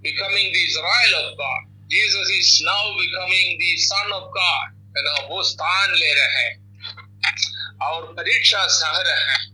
becoming 0.02 0.52
the 0.52 0.56
Israel 0.56 1.14
of 1.14 1.34
God 1.34 1.77
Jesus 1.92 2.30
is 2.32 2.64
now 2.64 2.90
becoming 2.94 3.58
the 3.60 3.76
son 3.82 4.12
of 4.12 4.24
God 4.32 4.72
है 4.96 5.02
ना 5.04 5.12
वो 5.28 5.42
स्थान 5.42 5.94
ले 5.94 6.12
रहे 6.14 6.42
हैं। 6.42 6.56
और 7.86 8.06
परीक्षा 8.18 8.66
सह 8.66 8.98
रहे 9.06 9.24
हैं 9.30 9.46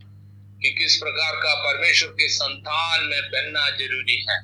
कि 0.62 0.71
किस 0.79 0.97
प्रकार 0.97 1.37
का 1.45 1.55
परमेश्वर 1.64 2.09
के 2.21 2.29
संतान 2.29 3.05
में 3.05 3.23
बनना 3.35 3.69
ज़रूरी 3.71 4.19
है। 4.31 4.38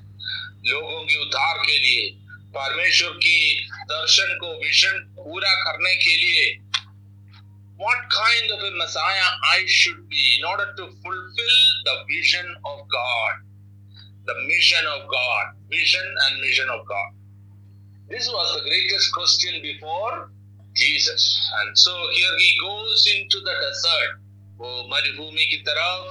लोगों 0.70 1.02
के 1.02 1.20
उद्धार 1.22 1.58
के 1.66 1.78
लिए 1.78 2.08
परमेश्वर 2.56 3.10
की 3.26 3.68
दर्शन 3.92 4.36
को 4.40 4.54
विजन 4.64 4.98
पूरा 5.18 5.54
करने 5.64 5.94
के 6.06 6.16
लिए 6.16 6.48
what 7.82 8.00
kind 8.14 8.50
of 8.54 8.64
a 8.64 8.72
Messiah 8.78 9.28
I 9.50 9.60
should 9.66 10.00
be 10.08 10.24
in 10.38 10.44
order 10.48 10.66
to 10.80 10.88
fulfill 11.04 11.60
the 11.86 11.94
vision 12.10 12.50
of 12.72 12.82
God, 12.94 13.46
the 14.26 14.36
mission 14.48 14.90
of 14.96 15.06
God, 15.14 15.56
vision 15.70 16.12
and 16.26 16.40
mission 16.42 16.68
of 16.68 16.84
God. 16.90 17.19
This 18.10 18.26
was 18.26 18.54
the 18.54 18.62
greatest 18.66 19.12
question 19.14 19.62
before 19.62 20.32
Jesus. 20.74 21.22
And 21.60 21.78
so 21.78 21.92
here 22.10 22.34
he 22.38 22.58
goes 22.60 23.06
into 23.06 23.38
the 23.38 23.54
desert. 23.54 24.16
वो 24.58 24.70
मरुभूमि 24.92 25.44
की 25.50 25.58
तरफ़ 25.68 26.08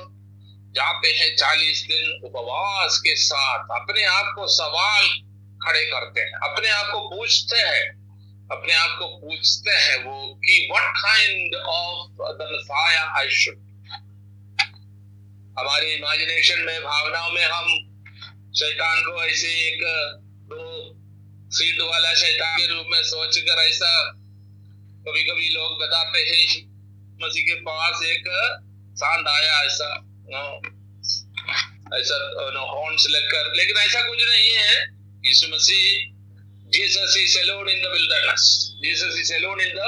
जाते 0.78 1.10
हैं 1.18 1.36
चालीस 1.36 1.82
दिन 1.90 2.22
उपवास 2.30 3.00
के 3.08 3.16
साथ, 3.16 3.66
अपने 3.80 4.04
आप 4.04 4.32
को 4.36 4.48
सवाल 4.48 5.04
खड़े 5.66 5.84
करते 5.92 6.22
हैं 6.22 6.40
अपने 6.50 6.70
आप 6.70 6.88
को 6.94 7.00
पूछते 7.10 7.60
हैं 7.60 7.84
अपने 8.52 8.74
आप 8.74 8.96
को 9.00 9.08
पूछते 9.26 9.76
हैं 9.82 9.98
वो 10.06 10.16
कि 10.46 10.68
what 10.72 10.98
kind 11.02 11.56
of 11.76 12.24
the 12.40 12.50
messiah 12.54 13.04
I 13.20 13.30
should 13.42 13.60
हमारे 15.60 15.94
इमेजिनेशन 15.94 16.64
में, 16.64 16.80
भावनाओं 16.82 17.32
में 17.32 17.46
हम 17.46 17.68
शैतान 18.56 19.02
को 19.02 19.24
ऐसे 19.26 19.54
एक 19.68 19.86
सीट 21.50 21.80
वाला 21.82 22.14
शैतान 22.16 22.58
के 22.58 22.66
रूप 22.68 22.86
में 22.90 23.02
सोचकर 23.04 23.62
ऐसा 23.62 23.92
कभी 25.06 25.24
कभी 25.24 25.48
लोग 25.50 25.80
बताते 25.82 26.20
हैं, 26.20 26.44
मसीह 27.22 27.44
के 27.44 27.56
पास 27.62 28.04
एक 28.06 28.28
सांड 29.00 29.28
आया 29.28 29.56
ऐसा, 29.62 29.90
नो 30.30 30.44
ऐसा, 31.98 32.18
नो 32.54 32.66
हॉर्न्स 32.68 33.08
लेकर। 33.10 33.52
लेकिन 33.56 33.78
ऐसा 33.78 34.02
कुछ 34.02 34.24
नहीं 34.24 34.56
है 34.56 34.76
यीशु 35.26 35.48
मसीह 35.56 35.86
Jesus 36.70 37.16
is 37.18 37.38
alone 37.40 37.70
in 37.70 37.82
the 37.82 37.92
wilderness 37.94 38.46
Jesus 38.84 39.20
is 39.20 39.34
alone 39.36 39.62
in 39.62 39.72
the 39.76 39.80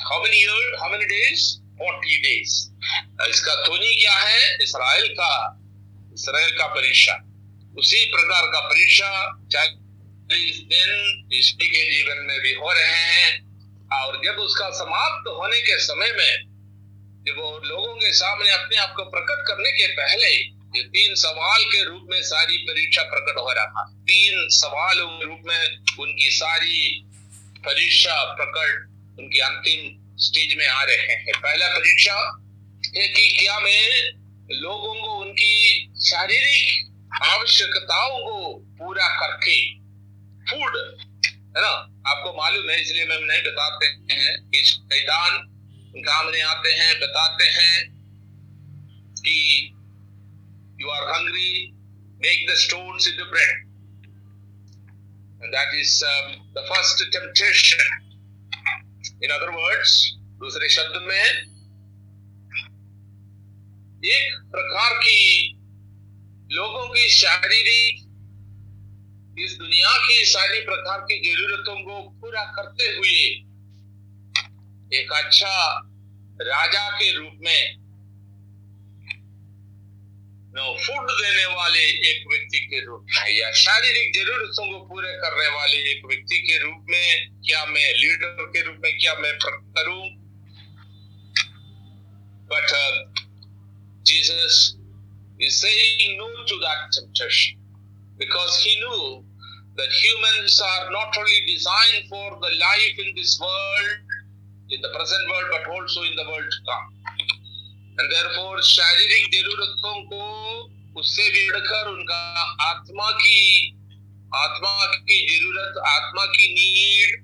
how 0.00 0.22
many 0.22 0.36
year 0.36 0.76
how 0.80 0.90
many 0.92 1.04
days 1.06 1.42
40 1.82 2.16
days 2.22 2.52
इसका 3.28 3.54
ध्वनि 3.64 3.94
क्या 4.00 4.18
है? 4.18 4.56
इसराइल 4.62 5.06
का 5.20 5.32
इसराइल 6.14 6.50
का 6.58 6.66
परीक्षा। 6.74 7.14
उसी 7.78 8.04
प्रकार 8.12 8.46
का 8.52 8.60
परीक्षा 8.60 9.10
चालीस 10.30 10.58
दिन 10.62 11.28
ईश्वर 11.34 11.66
के 11.66 11.90
जीवन 11.90 12.18
में 12.26 12.40
भी 12.40 12.52
हो 12.54 12.72
रहे 12.72 12.98
हैं। 13.12 13.30
और 13.92 14.20
जब 14.24 14.36
उसका 14.40 14.68
समाप्त 14.70 15.28
होने 15.28 15.60
के 15.60 15.78
समय 15.78 16.12
में, 16.12 16.44
जब 17.26 17.38
वो 17.38 17.60
लोगों 17.64 17.94
के 17.94 18.12
सामने 18.12 18.50
अपने 18.50 18.76
आप 18.76 18.92
को 18.96 19.04
प्रकट 19.04 19.42
करने 19.48 19.72
के 19.72 19.86
पहले 19.86 20.28
ये 20.76 20.82
तीन 20.82 21.14
सवाल 21.14 21.64
के 21.64 21.82
रूप 21.84 22.06
में 22.10 22.22
सारी 22.22 22.58
परीक्षा 22.58 23.02
प्रकट 23.02 23.38
हो 23.38 23.50
रहा 23.52 23.84
तीन 23.90 24.46
सवालों 24.50 25.08
के 25.08 25.24
रूप 25.24 25.42
में 25.46 25.78
उनकी 26.00 26.30
सारी 26.30 27.02
परीक्षा 27.66 28.22
प्रकट 28.34 29.18
उनकी 29.18 29.38
अंतिम 29.38 30.14
स्टेज 30.16 30.56
में 30.58 30.66
आ 30.66 30.82
रहे 30.82 31.14
हैं। 31.14 31.32
पहला 31.38 31.68
परीक्षा 31.68 32.14
है 32.96 33.08
कि 33.08 33.28
क्या 33.40 33.58
मैं 33.60 33.88
लोगों 34.52 34.94
को 34.94 35.20
उनकी 35.20 35.86
शारीरिक 36.06 37.22
आवश्यकताओं 37.22 38.18
को 38.20 38.56
पूरा 38.78 39.08
करके 39.20 39.79
फ़ूड। 40.48 40.76
है 41.56 41.62
ना? 41.62 41.72
आपको 42.06 42.32
मालूम 42.32 42.70
है 42.70 42.80
इसलिए 42.82 43.06
मैं 43.06 43.20
नहीं 43.20 43.42
बताते 43.42 43.86
हैं 43.86 44.50
कि 44.50 44.64
शैतान 44.64 45.46
सामने 45.96 46.40
आते 46.40 46.72
हैं 46.72 46.94
बताते 47.00 47.44
हैं 47.44 47.88
कि 49.22 49.36
you 50.80 50.88
are 50.88 51.02
hungry 51.14 51.72
make 52.26 52.50
the 52.50 52.54
stones 52.54 53.08
into 53.08 53.24
bread 53.24 53.70
and 55.42 55.54
that 55.54 55.74
is 55.74 56.04
um, 56.06 56.32
the 56.54 56.62
first 56.68 57.02
temptation. 57.12 57.78
In 59.22 59.30
other 59.30 59.52
words 59.52 60.16
दूसरे 60.40 60.68
शब्द 60.68 61.02
में 61.02 61.24
एक 64.04 64.36
प्रकार 64.52 64.94
की 64.98 65.52
लोगों 66.52 66.86
की 66.88 67.08
शारीरिक 67.08 68.09
इस 69.38 69.56
दुनिया 69.58 69.96
की 69.98 70.24
सारी 70.24 70.60
प्रकार 70.60 71.00
की 71.00 71.18
जरूरतों 71.20 71.76
को 71.80 72.00
पूरा 72.20 72.44
करते 72.44 72.84
हुए 72.84 73.18
एक 74.92 75.12
अच्छा 75.12 75.54
राजा 76.42 76.88
के 76.90 77.12
रूप 77.12 77.38
में 77.40 77.76
फ़ूड 80.56 81.10
देने 81.10 81.44
वाले 81.44 81.80
एक 82.10 82.24
व्यक्ति 82.30 82.58
के 82.58 82.84
रूप 82.86 83.06
में 83.08 83.32
या 83.32 83.50
शारीरिक 83.52 84.14
जरूरतों 84.14 84.66
को 84.72 84.78
पूरे 84.86 85.12
करने 85.12 85.48
वाले 85.48 85.76
एक 85.90 86.06
व्यक्ति 86.06 86.38
के 86.38 86.58
रूप 86.58 86.86
में 86.90 87.28
क्या 87.46 87.64
मैं 87.64 87.94
लीडर 87.94 88.50
के 88.56 88.62
रूप 88.62 88.76
में 88.84 88.98
क्या 88.98 89.14
मैं 89.14 89.38
करूँ? 89.38 90.20
Uh, 92.50 93.04
Jesus 94.02 94.76
is 95.38 95.60
saying 95.60 96.18
no 96.18 96.26
to 96.46 96.56
that 96.60 96.90
temptation. 96.92 97.59
because 98.19 98.63
he 98.63 98.79
knew 98.79 99.23
that 99.75 99.89
humans 99.91 100.61
are 100.61 100.91
not 100.91 101.15
only 101.17 101.39
designed 101.47 102.07
for 102.09 102.39
the 102.41 102.51
life 102.55 102.95
in 102.97 103.13
this 103.15 103.39
world, 103.39 103.99
in 104.69 104.81
the 104.81 104.89
present 104.95 105.23
world, 105.29 105.47
but 105.51 105.63
also 105.71 106.03
in 106.03 106.15
the 106.15 106.23
world 106.23 106.49
to 106.49 106.59
come. 106.69 106.87
And 107.97 108.11
therefore, 108.11 108.61
शारीरिक 108.61 109.31
जरूरतों 109.31 109.95
को 110.11 110.23
उससे 110.99 111.29
भी 111.31 111.49
बढ़कर 111.51 111.87
उनका 111.91 112.21
आत्मा 112.69 113.11
की 113.11 113.39
आत्मा 114.35 114.75
की 114.95 115.19
जरूरत 115.31 115.77
आत्मा 115.87 116.25
की 116.35 116.47
need 116.53 117.19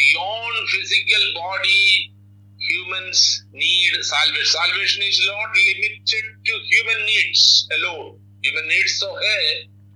beyond 0.00 0.68
physical 0.68 1.32
body 1.36 2.10
humans 2.60 3.44
need 3.52 3.92
salvation. 4.02 4.44
Salvation 4.44 5.02
is 5.02 5.20
not 5.26 5.48
limited 5.68 6.24
to 6.46 6.52
human 6.70 7.06
needs 7.06 7.68
alone. 7.76 8.18
Human 8.44 8.68
needs 8.68 9.00
तो 9.00 9.10
है 9.16 9.40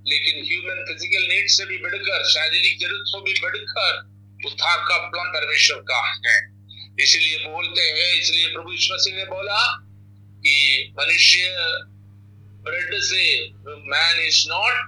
लेकिन 0.09 0.43
ह्यूमन 0.45 0.83
फ़िज़िकल 0.87 1.27
नीड 1.27 1.47
से 1.49 1.65
भी 1.65 1.77
बढ़कर, 1.77 2.23
शारीरिक 2.29 2.79
ज़रूरत 2.81 3.05
से 3.07 3.21
भी 3.21 3.33
बढ़कर 3.41 4.47
उद्धार 4.47 4.77
का 4.89 4.97
प्लान 5.09 5.27
परमेश्वर 5.29 5.79
का 5.89 6.01
है। 6.27 6.37
इसलिए 6.99 7.37
बोलते 7.47 7.81
हैं, 7.81 8.13
इसलिए 8.21 8.47
प्रभु 8.53 8.71
यीशु 8.71 8.93
मसीह 8.93 9.15
ने 9.15 9.25
बोला 9.25 9.59
कि 10.45 10.93
मनुष्य 10.99 11.41
ब्रेड 12.63 12.99
से 13.01 13.25
man 13.65 14.25
is 14.27 14.45
not 14.49 14.87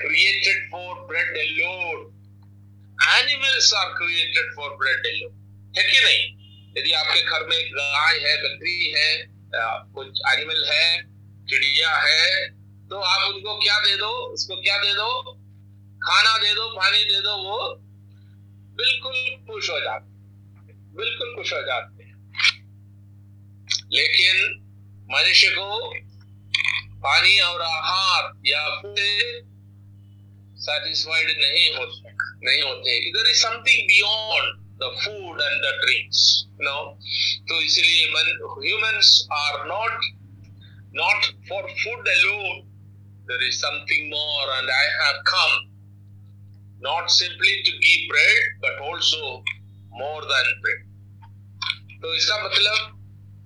created 0.00 0.56
for 0.70 0.94
bread 1.08 1.36
alone. 1.42 2.00
Animals 3.12 3.68
are 3.72 3.92
created 3.94 4.50
for 4.56 4.66
bread 4.80 5.06
alone. 5.10 5.36
है 5.76 5.84
कि 5.84 6.00
नहीं? 6.04 6.26
यदि 6.78 6.92
आपके 6.92 7.22
घर 7.22 7.46
में 7.46 7.70
गाय 7.72 8.18
है, 8.18 8.34
बकरी 8.42 8.92
है 8.96 9.08
कुछ 9.94 10.20
एनिमल 10.32 10.64
है, 10.70 11.02
चिड़िया 11.50 11.90
है 11.96 12.55
तो 12.90 12.96
आप 13.00 13.34
उनको 13.34 13.58
क्या 13.58 13.78
दे 13.78 13.96
दो, 13.96 14.06
उसको 14.06 14.56
क्या 14.56 14.78
दे 14.78 14.94
दो? 14.94 15.32
खाना 15.96 16.38
दे 16.38 16.54
दो, 16.54 16.68
पानी 16.68 17.04
दे 17.04 17.20
दो, 17.20 17.36
वो 17.36 17.74
बिल्कुल 18.76 19.14
खुश 19.14 19.70
हो 19.70 19.80
जाते 19.80 20.16
बिल्कुल 20.96 21.34
खुश 21.36 21.52
हो 21.52 21.62
जाते 21.62 22.04
हैं। 22.04 22.16
लेकिन 23.92 24.62
मनुष्य 25.10 25.48
को 25.48 25.94
पानी 26.96 27.40
और 27.40 27.62
आहार 27.62 28.32
या 28.46 28.82
सेटिस्फाइड 30.56 31.26
नहीं 31.28 31.76
होते 31.76 32.10
नहीं 32.42 32.62
होते। 32.62 33.08
इधर 33.08 33.30
is 33.30 33.42
something 33.42 33.86
beyond 33.86 34.66
food 34.78 35.36
and 35.36 35.58
the 35.64 35.72
drinks, 35.82 36.20
you 36.52 36.64
know? 36.66 36.94
so 37.48 37.60
इसलिए 37.60 38.12
humans 38.70 39.08
are 39.32 39.68
not 39.68 40.00
not 41.00 41.24
for 41.24 41.62
food 41.62 42.04
alone 42.16 42.65
there 43.28 43.42
is 43.48 43.58
something 43.60 44.10
more 44.10 44.46
and 44.58 44.68
I 44.70 44.84
have 45.02 45.18
come 45.24 45.56
not 46.80 47.10
simply 47.10 47.54
to 47.64 47.72
give 47.86 48.00
bread 48.10 48.42
but 48.60 48.74
also 48.88 49.42
more 49.92 50.22
than 50.32 50.46
bread 50.62 50.82
तो 52.02 52.14
इसका 52.14 52.36
मतलब 52.44 52.94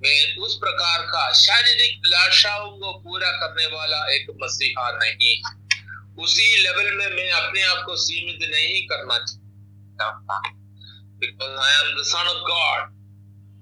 मैं 0.05 0.19
उस 0.45 0.55
प्रकार 0.63 1.03
का 1.09 1.25
शारीरिक 1.41 1.99
अभिलाषाओं 1.99 2.71
को 2.79 2.93
पूरा 3.05 3.31
करने 3.43 3.67
वाला 3.75 4.05
एक 4.15 4.31
मसीहा 4.43 4.91
नहीं 5.03 5.35
उसी 6.25 6.57
लेवल 6.63 6.95
में 6.97 7.11
मैं 7.17 7.31
अपने 7.31 7.63
आप 7.73 7.85
को 7.87 7.97
सीमित 8.07 8.49
नहीं 8.51 8.87
करना 8.93 9.19
चाहता 9.27 10.41
because 11.21 11.59
I 11.63 11.71
am 11.85 11.97
the 11.97 12.05
Son 12.05 12.27
of 12.27 12.47
God. 12.47 12.89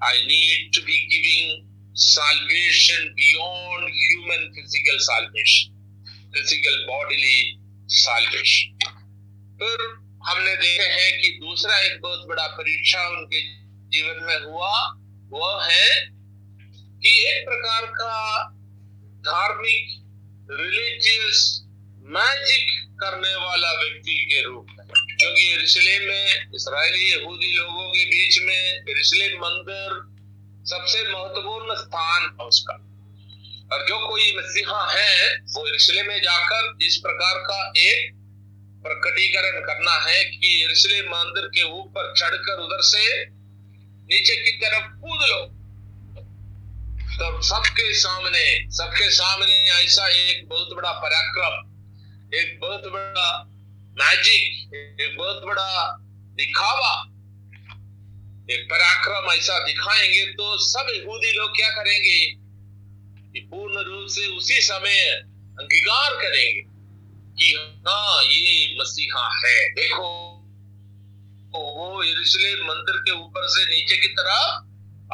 I 0.00 0.14
need 0.26 0.72
to 0.74 0.80
be 0.82 0.96
giving 1.10 1.66
salvation 1.92 3.14
beyond 3.16 3.90
human 3.90 4.52
physical 4.54 4.98
salvation, 4.98 5.74
physical, 6.32 6.76
bodily 6.86 7.58
salvation. 7.88 8.72
फिर 9.60 9.78
हमने 10.26 10.54
देखे 10.56 10.82
हैं 10.82 11.12
कि 11.20 11.28
दूसरा 11.40 11.78
एक 11.78 12.00
बहुत 12.02 12.26
बड़ा 12.28 12.46
परीक्षा 12.46 13.08
उनके 13.08 13.40
जीवन 13.92 14.24
में 14.24 14.38
हुआ, 14.44 14.72
वह 15.32 15.64
है 15.64 15.88
कि 17.02 17.10
एक 17.28 17.44
प्रकार 17.44 17.86
का 17.86 18.44
धार्मिक 19.24 19.84
रिलीजियस 20.50 21.40
मैजिक 22.08 22.66
करने 23.00 23.34
वाला 23.36 23.72
व्यक्ति 23.72 24.14
के 24.30 24.42
रूप 24.42 24.66
में 24.78 24.86
क्योंकि 24.86 25.52
यरूशलेम 25.54 26.08
में 26.08 26.54
इसराइली 26.54 27.10
यहूदी 27.10 27.52
लोगों 27.56 27.88
के 27.88 28.04
बीच 28.04 28.38
में, 28.42 28.84
यरूशलेम 28.88 29.38
मंदिर 29.38 30.00
सबसे 30.64 31.02
महत्वपूर्ण 31.02 31.74
स्थान 31.74 32.36
है 32.40 32.46
उसका 32.46 32.76
और 33.72 33.84
जो 33.88 33.98
कोई 34.08 34.32
मसीहा 34.36 34.84
है, 34.90 35.34
वो 35.54 35.66
यरूशलेम 35.68 36.06
में 36.08 36.20
जाकर 36.22 36.84
इस 36.84 36.96
प्रकार 36.96 37.38
का 37.40 37.72
एक 37.78 38.12
प्रकटीकरण 38.84 39.60
करना 39.60 39.96
है 40.00 40.24
कि 40.24 40.62
यरूशलेम 40.64 41.06
मंदिर 41.06 41.46
के 41.46 41.62
ऊपर 41.72 42.12
चढ़कर 42.14 42.60
उधर 42.60 42.80
से 42.82 43.24
नीचे 43.24 44.36
की 44.36 44.52
तरफ़ 44.58 44.86
कूद 45.00 45.28
लो। 45.28 45.40
तब 47.18 47.40
सबके 47.42 47.92
सामने 47.94 48.46
सबके 48.70 49.10
सामने 49.10 49.54
ऐसा 49.74 50.08
एक 50.08 50.48
बहुत 50.48 50.74
बड़ा 50.76 50.92
पराक्रम, 50.92 51.54
एक 52.34 52.58
बहुत 52.60 52.90
बड़ा 52.92 53.30
मैजिक 53.96 54.74
एक 55.00 55.16
बहुत 55.18 55.42
बड़ा 55.44 55.96
दिखावा, 56.38 56.92
एक 58.50 58.66
पराक्रम 58.70 59.32
ऐसा 59.32 59.58
दिखाएँगे 59.58 60.24
तो 60.32 60.56
सब 60.58 60.92
यहूदी 60.94 61.32
लोग 61.32 61.56
क्या 61.56 61.70
करेंगे? 61.70 62.47
कि 63.38 63.44
पूर्ण 63.44 63.78
रूप 63.78 64.06
से 64.08 64.26
उसी 64.26 64.60
समय 64.60 65.00
अंगीकार 65.60 66.14
करेंगे 66.14 66.62
कि 67.38 67.54
हाँ 67.88 68.24
ये 68.24 68.76
मसीहा 68.80 69.48
है। 69.48 69.68
देखो, 69.68 70.34
वो 71.54 72.04
यरूशलेम 72.04 72.66
मंदिर 72.66 72.96
के 72.96 73.10
ऊपर 73.10 73.48
से 73.48 73.64
नीचे 73.64 73.96
की 73.96 74.08
तरफ़ 74.08 74.64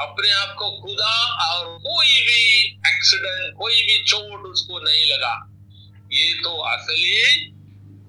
अपने 0.00 0.30
आप 0.30 0.54
को 0.58 0.70
खुदा 0.70 1.52
और 1.52 1.78
कोई 1.78 2.06
भी 2.06 2.64
एक्सीडेंट 2.64 3.54
कोई 3.56 3.74
भी 3.74 4.04
चोट 4.04 4.40
उसको 4.40 4.80
नहीं 4.80 5.06
लगा। 5.06 5.50
ये 6.12 6.34
तो 6.34 6.56
असली 6.56 7.52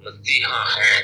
मसीहा 0.07 0.69
है। 0.69 1.01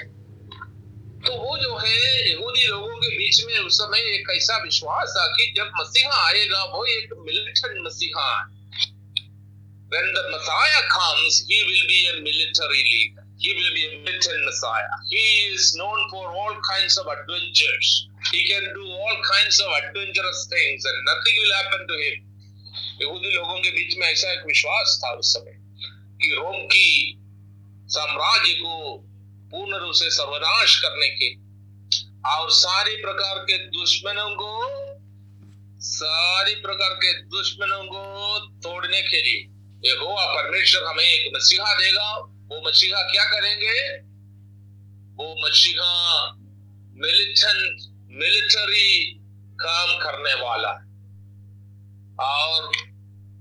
तो 1.22 1.38
वो 1.38 1.58
जो 1.58 1.78
है, 1.78 2.32
यहूदी 2.32 2.68
लोगों 2.68 2.98
के 2.98 3.10
बीच 3.10 3.44
में 3.44 3.60
उस 3.60 3.78
समय 3.78 4.00
एक 4.00 4.24
ऐसा 4.36 4.58
विश्वास 4.58 5.14
था 5.18 5.28
कि 5.28 5.54
जब 5.58 5.72
मसीहा 5.76 6.28
आएगा, 6.28 6.64
वो 6.64 6.86
एक 6.86 7.10
मिलिटेंट 7.18 7.86
मसीहा 7.86 8.40
है। 8.40 8.61
When 9.92 10.08
the 10.14 10.24
Messiah 10.32 10.84
comes, 10.90 11.44
he 11.50 11.60
will 11.68 11.86
be 11.86 12.00
a 12.08 12.22
military 12.24 12.84
leader. 12.92 13.24
He 13.38 13.52
will 13.52 13.74
be 13.76 13.84
a 13.88 14.00
militant 14.00 14.46
Messiah. 14.46 14.96
He 15.10 15.52
is 15.52 15.76
known 15.76 16.00
for 16.10 16.32
all 16.32 16.56
kinds 16.72 16.98
of 16.98 17.08
adventures. 17.08 18.08
He 18.32 18.48
can 18.48 18.64
do 18.74 18.86
all 18.88 19.18
kinds 19.34 19.60
of 19.60 19.68
adventurous 19.84 20.48
things 20.48 20.86
and 20.86 20.98
nothing 21.12 21.36
will 21.42 21.56
happen 21.60 21.88
to 21.92 21.98
him. 22.06 22.18
यहूदी 23.02 23.32
लोगों 23.36 23.60
के 23.62 23.70
बीच 23.72 23.98
में 23.98 24.08
ऐसा 24.08 24.32
एक 24.32 24.48
विश्वास 24.48 25.00
था 25.04 25.12
उस 25.20 25.34
समय 25.36 25.60
कि 26.22 26.34
रोम 26.36 26.66
की 26.72 26.90
साम्राज्य 27.90 28.54
को 28.64 28.98
पूर्ण 29.52 29.80
रूप 29.84 29.94
से 30.00 30.10
सर्वनाश 30.22 30.80
करने 30.82 31.10
के 31.20 31.34
और 32.34 32.52
सारी 32.64 32.96
प्रकार 33.06 33.46
के 33.50 33.58
दुश्मनों 33.78 34.30
को 34.42 34.52
सारी 35.94 36.56
प्रकार 36.68 36.94
के 37.06 37.14
दुश्मनों 37.38 37.84
को 37.86 38.04
तोड़ने 38.64 39.02
के 39.02 39.22
लिए 39.22 39.50
यहोवा 39.86 40.26
परमेश्वर 40.26 40.84
हमें 40.84 41.04
एक 41.04 41.32
मसीहा 41.36 41.74
देगा, 41.74 42.12
वो 42.20 42.70
मसीहा 42.70 43.02
क्या 43.02 43.24
करेंगे? 43.24 43.98
वो 45.16 45.48
मसीहा 45.48 46.32
मिलिटेंट 46.96 47.78
मिलिट्री 48.12 49.20
काम 49.62 49.98
करने 49.98 50.34
वाला 50.34 50.70
और 52.28 52.72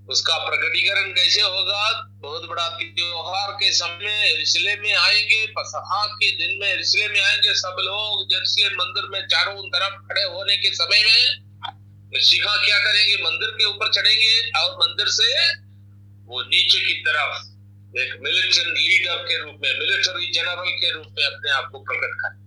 उसका 0.08 0.38
प्रकटीकरण 0.38 1.10
कैसे 1.10 1.42
होगा? 1.42 2.06
बहुत 2.10 2.48
बड़ा 2.48 2.68
त्योहार 2.68 3.52
के 3.52 3.72
समय 3.72 4.34
रिसले 4.38 4.76
में 4.76 4.94
आएँगे, 4.94 5.46
पसहा 5.46 6.06
के 6.06 6.30
दिन 6.32 6.58
में 6.58 6.76
रिसले 6.76 7.08
में 7.08 7.20
आएँगे 7.20 7.54
सब 7.54 7.76
लोग। 7.80 8.30
जरूसलेम 8.30 8.72
मंदिर 8.72 9.04
में 9.10 9.26
चारों 9.26 9.68
तरफ़ 9.68 9.94
खड़े 10.08 10.22
होने 10.22 10.56
के 10.56 10.70
समय 10.74 11.02
में 11.02 11.38
मसीहा 12.16 12.56
क्या 12.56 12.78
करेंगे? 12.78 13.16
मंदिर 13.24 13.48
के 13.48 13.64
ऊपर 13.64 13.92
चढ़ेंगे 13.92 14.58
और 14.58 14.88
मंदिर 14.88 15.06
से 15.08 15.69
वो 16.30 16.42
नीचे 16.42 16.86
की 16.86 16.94
तरफ़ 16.94 17.46
एक 17.98 18.18
मिलिटेंट 18.22 18.76
लीडर 18.78 19.16
के 19.16 19.38
रूप 19.38 19.60
में 19.62 19.78
मिलिट्री 19.78 20.32
जनरल 20.32 20.70
के 20.70 20.92
रूप 20.92 21.06
में 21.18 21.26
अपने 21.26 21.50
आप 21.50 21.68
को 21.72 21.78
प्रकट 21.78 22.14
करें। 22.14 22.40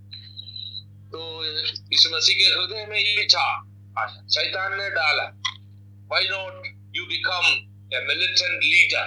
तो 1.07 1.45
इस 1.93 2.09
मसीह 2.13 2.35
के 2.35 2.43
हृदय 2.43 2.85
में 2.85 2.99
ये 2.99 3.25
था। 3.25 3.63
शैतान 4.31 4.77
ने 4.77 4.89
डाला। 4.89 5.23
Why 6.11 6.23
not 6.23 6.63
you 6.93 7.01
become 7.01 7.47
a 7.93 8.01
militant 8.09 8.59
leader. 8.73 9.05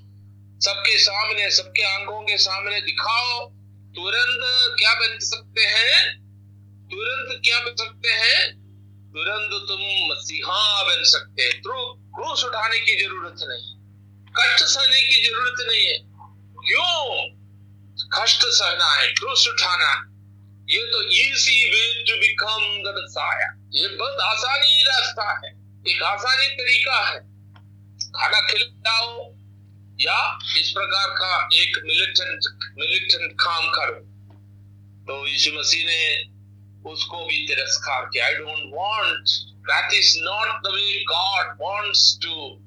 सबके 0.67 0.99
सामने, 0.99 1.51
सबके 1.51 1.83
अंगों 1.83 2.23
के 2.23 2.39
सामने 2.39 2.81
दिखाओ। 2.81 3.49
तुरंत 3.97 4.77
क्या 4.79 4.95
बन 4.95 5.19
सकते 5.19 5.63
हैं? 5.63 6.26
तुरंत 6.91 7.41
क्या 7.45 7.59
बन 7.61 7.75
सकते 7.79 8.09
हैं? 8.09 8.53
तुरंत 9.11 9.51
तुम 9.69 9.81
मसीहा 9.81 10.83
बन 10.83 11.03
सकते 11.05 11.43
हैं। 11.43 11.61
क्रूस 11.61 12.45
उठाने 12.45 12.81
की 12.81 13.03
ज़रूरत 13.03 13.35
नहीं। 13.41 13.77
कष्ट 14.39 14.65
सहने 14.65 15.01
की 15.03 15.29
ज़रूरत 15.29 15.55
नहीं 15.61 15.87
है। 15.87 15.99
क्यों? 16.69 17.29
कष्ट 18.15 18.43
सहना 18.43 18.95
है 18.95 19.13
क्रूस 19.13 19.49
उठाना। 19.49 20.13
ये 20.71 20.87
तो 20.87 21.03
easy 21.03 21.71
way 21.71 22.05
to 22.05 22.17
become 22.17 22.83
the 22.83 22.95
messiah 23.05 23.49
ये 23.75 23.89
बहुत 23.89 24.19
आसानी 24.21 24.83
रास्ता 24.83 25.47
है। 25.47 25.53
एक 25.89 26.03
आसानी 26.03 26.47
तरीका 26.47 26.97
है। 27.09 27.21
खाना 28.11 28.41
खिलाओ, 28.41 29.35
या 30.01 30.39
इस 30.59 30.71
प्रकार 30.71 31.11
का 31.11 31.49
एक 31.53 31.83
मिलिटेंट 31.87 32.41
मिलिटेंट 32.79 33.33
काम 33.33 33.69
करो। 33.69 33.95
तो 35.03 35.27
यीशु 35.27 35.51
मसीह 35.53 35.87
ने 35.87 36.36
उसको 36.87 37.27
भी 37.27 37.47
तिरस्कार 37.47 38.05
किया। 38.05 38.27
I 38.27 38.35
don't 38.35 38.71
want 38.75 39.25
that 39.71 39.93
is 39.93 40.19
not 40.19 40.49
the 40.49 40.67
way 40.67 41.05
God 41.05 41.47
wants 41.63 42.19
to 42.23 42.63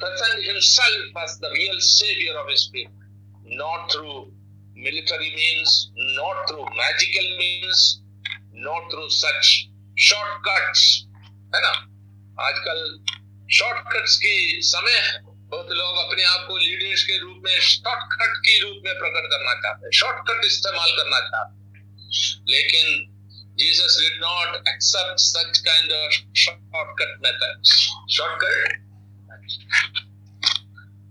present 0.00 0.48
himself 0.48 1.12
as 1.18 1.30
the 1.30 1.40
real 1.44 1.78
saviour 1.78 2.34
of 2.34 2.50
his 2.50 2.66
people 2.66 3.04
not 3.46 3.92
through 3.92 4.32
military 4.76 5.30
means 5.30 5.88
not 5.96 6.48
through 6.48 6.64
magical 6.64 7.26
means 7.26 8.00
not 8.54 8.90
through 8.92 9.08
such 9.08 9.68
shortcuts 10.00 11.04
है 11.54 11.60
ना? 11.60 11.90
आजकल 12.40 13.04
shortcut 13.52 14.04
की 14.08 14.60
समय 14.62 14.92
है। 14.92 15.18
बहुत 15.22 15.68
लोग 15.70 15.96
अपने 15.96 16.24
आप 16.24 16.44
को 16.48 16.56
लीडर्स 16.56 17.02
के 17.02 17.18
रूप 17.18 17.42
में 17.44 17.60
शॉर्टकट 17.60 18.36
के 18.36 18.58
रूप 18.58 18.82
में 18.84 18.94
प्रकट 18.98 19.26
करना 19.26 19.54
चाहते 19.54 19.86
हैं। 19.86 19.90
शॉर्टकट 19.90 20.44
इस्तेमाल 20.44 20.90
करना 20.90 21.20
चाहते 21.20 21.78
हैं। 21.78 21.84
लेकिन 22.48 23.13
Jesus 23.56 23.96
did 24.00 24.20
not 24.20 24.56
accept 24.66 25.20
such 25.20 25.62
kind 25.64 25.90
of 25.90 26.12
shortcut 26.34 27.12
methods. 27.22 27.70
Shortcut. 28.08 28.80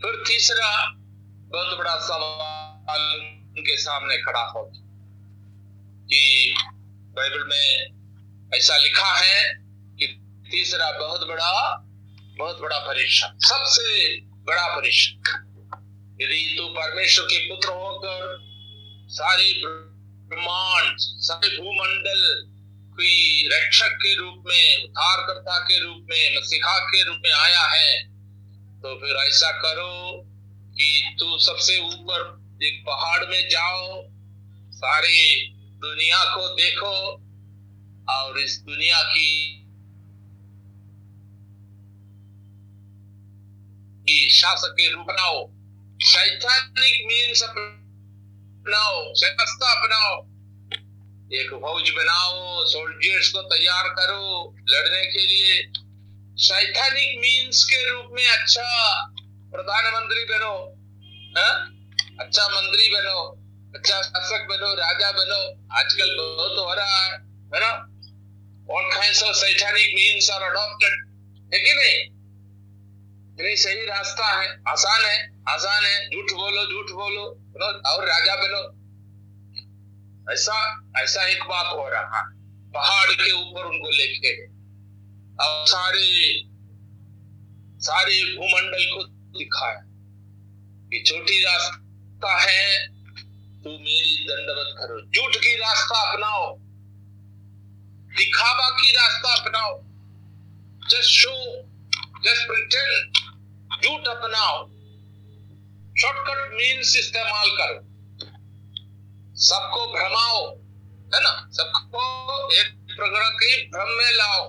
फिर 0.03 0.15
तीसरा 0.27 0.69
बहुत 1.51 1.77
बड़ा 1.77 1.95
सवाल 2.06 3.03
उनके 3.58 3.77
सामने 3.77 4.17
खड़ा 4.23 4.41
हो 4.56 4.63
कि 6.10 6.23
बाइबल 7.17 7.43
में 7.49 8.58
ऐसा 8.58 8.77
लिखा 8.77 9.13
है 9.15 9.53
कि 9.99 10.08
तीसरा 10.51 10.91
बहुत 10.99 11.27
बड़ा 11.27 11.53
बहुत 12.39 12.62
बड़ा 12.62 12.79
परीक्षा 12.88 13.34
सबसे 13.47 14.19
बड़ा 14.49 14.67
परीक्षा 14.75 15.39
यदि 16.21 16.56
तू 16.58 16.67
परमेश्वर 16.73 17.25
के 17.25 17.39
पुत्र 17.49 17.69
होकर 17.69 18.38
सारे 19.12 19.51
ब्रह्मांड 20.34 20.96
सारे 20.98 21.50
भूमंडल 21.58 22.22
कोई 22.96 23.48
रक्षक 23.48 23.93
के 23.93 24.13
रूप 24.15 24.43
में, 24.48 24.84
उद्धारकर्ता 24.84 25.58
के 25.60 25.80
रूप 25.80 26.08
में, 26.10 26.38
मसीहा 26.38 26.78
के 26.80 27.04
रूप 27.04 27.17
में 27.26 27.32
आया 27.32 27.62
है। 27.62 28.04
तो 28.82 28.96
फिर 28.96 29.15
ऐसा 29.17 29.52
करो 29.52 30.22
कि 30.78 31.15
तू 31.19 31.38
सबसे 31.39 31.80
ऊपर 31.80 32.65
एक 32.65 32.84
पहाड़ 32.88 33.26
में 33.26 33.50
जाओ, 33.50 34.04
सारी 34.74 35.48
दुनिया 35.82 36.24
को 36.36 36.48
देखो 36.56 36.96
और 38.13 38.39
इस 38.39 38.60
दुनिया 38.60 39.02
की 39.02 39.60
शासक 44.32 44.72
के 44.72 44.89
रूप 44.89 45.06
बनाओ 45.06 45.50
सैद्धांतिक 46.00 47.04
मीन्स 47.06 47.43
अपनाओ 48.63 49.02
रास्ता 49.10 49.82
अपनाओ। 49.82 50.21
एक 51.34 51.49
फौज 51.49 51.89
बनाओ 51.89 52.65
सोल्जर्स 52.65 53.30
को 53.30 53.41
तैयार 53.41 53.89
करो 53.89 54.56
लड़ने 54.69 55.06
के 55.06 55.19
लिए। 55.19 55.69
सैद्धांतिक 56.38 57.17
मीन्स 57.19 57.63
के 57.63 57.89
रूप 57.89 58.10
में 58.12 58.28
अच्छा 58.28 58.95
प्रधानमंत्री 59.52 60.23
बनो, 60.23 60.78
हा? 61.38 61.49
अच्छा 62.19 62.47
मंत्री 62.47 62.89
बनो 62.89 63.39
अच्छा 63.76 64.02
शासक 64.02 64.47
बनो, 64.49 64.73
राजा 64.73 65.12
बनो। 65.12 65.76
आजकल 65.78 66.17
बहुत 66.17 66.58
हो 66.58 66.73
रहा 66.73 67.06
है 67.06 67.60
ना? 67.60 67.71
ऑल 68.73 68.95
काइंड्स 68.95 69.23
ऑफ़ 69.23 69.36
सैद्धांतिक 69.36 69.91
मीन्स 69.95 70.30
आर 70.30 70.41
अडॉप्टेड 70.41 71.08
है 71.54 71.60
कि 71.60 71.73
नहीं? 71.73 72.12
नहीं, 73.39 73.56
सही 73.56 73.86
रास्ता 73.86 74.41
है, 74.41 74.62
आसान 74.67 75.06
है 75.06 75.34
आसान 75.50 75.86
है। 75.86 76.10
झूठ 76.10 76.32
बोलो 76.32 76.72
झूठ 76.72 76.91
बोलो 76.91 77.24
और 77.86 78.06
राजा 78.06 78.36
बनो। 78.36 78.84
ऐसा 80.34 80.84
ऐसा 80.98 81.24
एक 81.24 81.43
बात 81.43 81.65
हो 81.65 81.89
रहा 81.89 82.17
है। 82.17 82.26
पहाड़ 82.72 83.12
के 83.12 83.32
ऊपर 83.32 83.65
उनको 83.65 83.89
लेके। 83.89 84.46
और 85.43 85.67
सारे 85.67 86.43
सारे 87.80 88.36
भूमंडल 88.38 88.96
को 88.96 89.04
दिखाया। 89.39 89.82
कि 90.89 91.04
छोटी 91.08 91.41
रास्ता 91.41 92.39
है, 92.41 92.88
तू 93.63 93.69
मेरी 93.69 94.28
दंडवत 94.30 94.76
करो। 94.80 95.02
झूठ 95.02 95.36
की 95.36 95.56
रास्ता 95.56 96.12
अपनाओ। 96.12 96.58
दिखावा 98.17 98.69
की 98.69 98.91
रास्ता 98.91 99.41
अपनाओ। 99.41 99.84
जस्ट 100.89 101.10
शो 101.10 101.63
जस्ट 102.26 102.48
प्रिटेंड 102.48 103.22
झूठ 103.81 104.07
अपनाओ। 104.07 104.67
शॉर्टकट 105.99 106.53
मीन्स 106.53 106.97
इस्तेमाल 106.97 107.49
करो। 107.49 107.79
सबको 109.36 109.86
भ्रमाओ 109.93 110.55
है 111.15 111.21
ना? 111.23 111.49
सबको 111.51 112.01
एक 112.51 112.73
प्रकार 112.97 113.29
के 113.29 113.65
भ्रम 113.67 113.89
में 113.89 114.12
लाओ। 114.12 114.45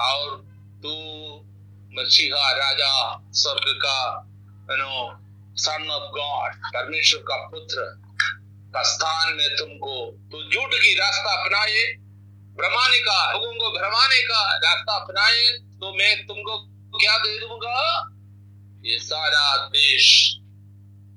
और 0.00 0.36
तू 0.82 0.92
मसीहा, 1.92 2.50
राजा, 2.52 3.22
स्वर्ग 3.32 3.64
का 3.68 4.26
नो 4.70 5.16
सन 5.56 5.90
ऑफ़ 5.90 6.10
गॉड 6.10 6.54
परमेश्वर 6.54 7.20
का 7.20 7.36
पुत्र, 7.36 8.00
का 8.74 8.82
स्थान 8.82 9.34
में 9.34 9.48
तुमको 9.50 9.94
तो 10.10 10.42
झूठ 10.52 10.74
की 10.74 10.94
रास्ता 10.94 11.42
अपनाए, 11.42 11.84
भ्रमाने 12.56 12.98
का, 12.98 13.32
लोगों 13.32 13.54
को 13.54 13.70
भ्रमाने 13.78 14.22
का 14.22 14.56
रास्ता 14.56 14.94
अपनाए 14.94 15.48
तो 15.80 15.94
मैं 15.94 16.26
तुमको 16.26 16.69
क्या 16.98 17.18
दे 17.18 17.38
दूँगा? 17.40 18.10
ये 18.84 18.98
सारा 18.98 19.66
देश, 19.68 20.36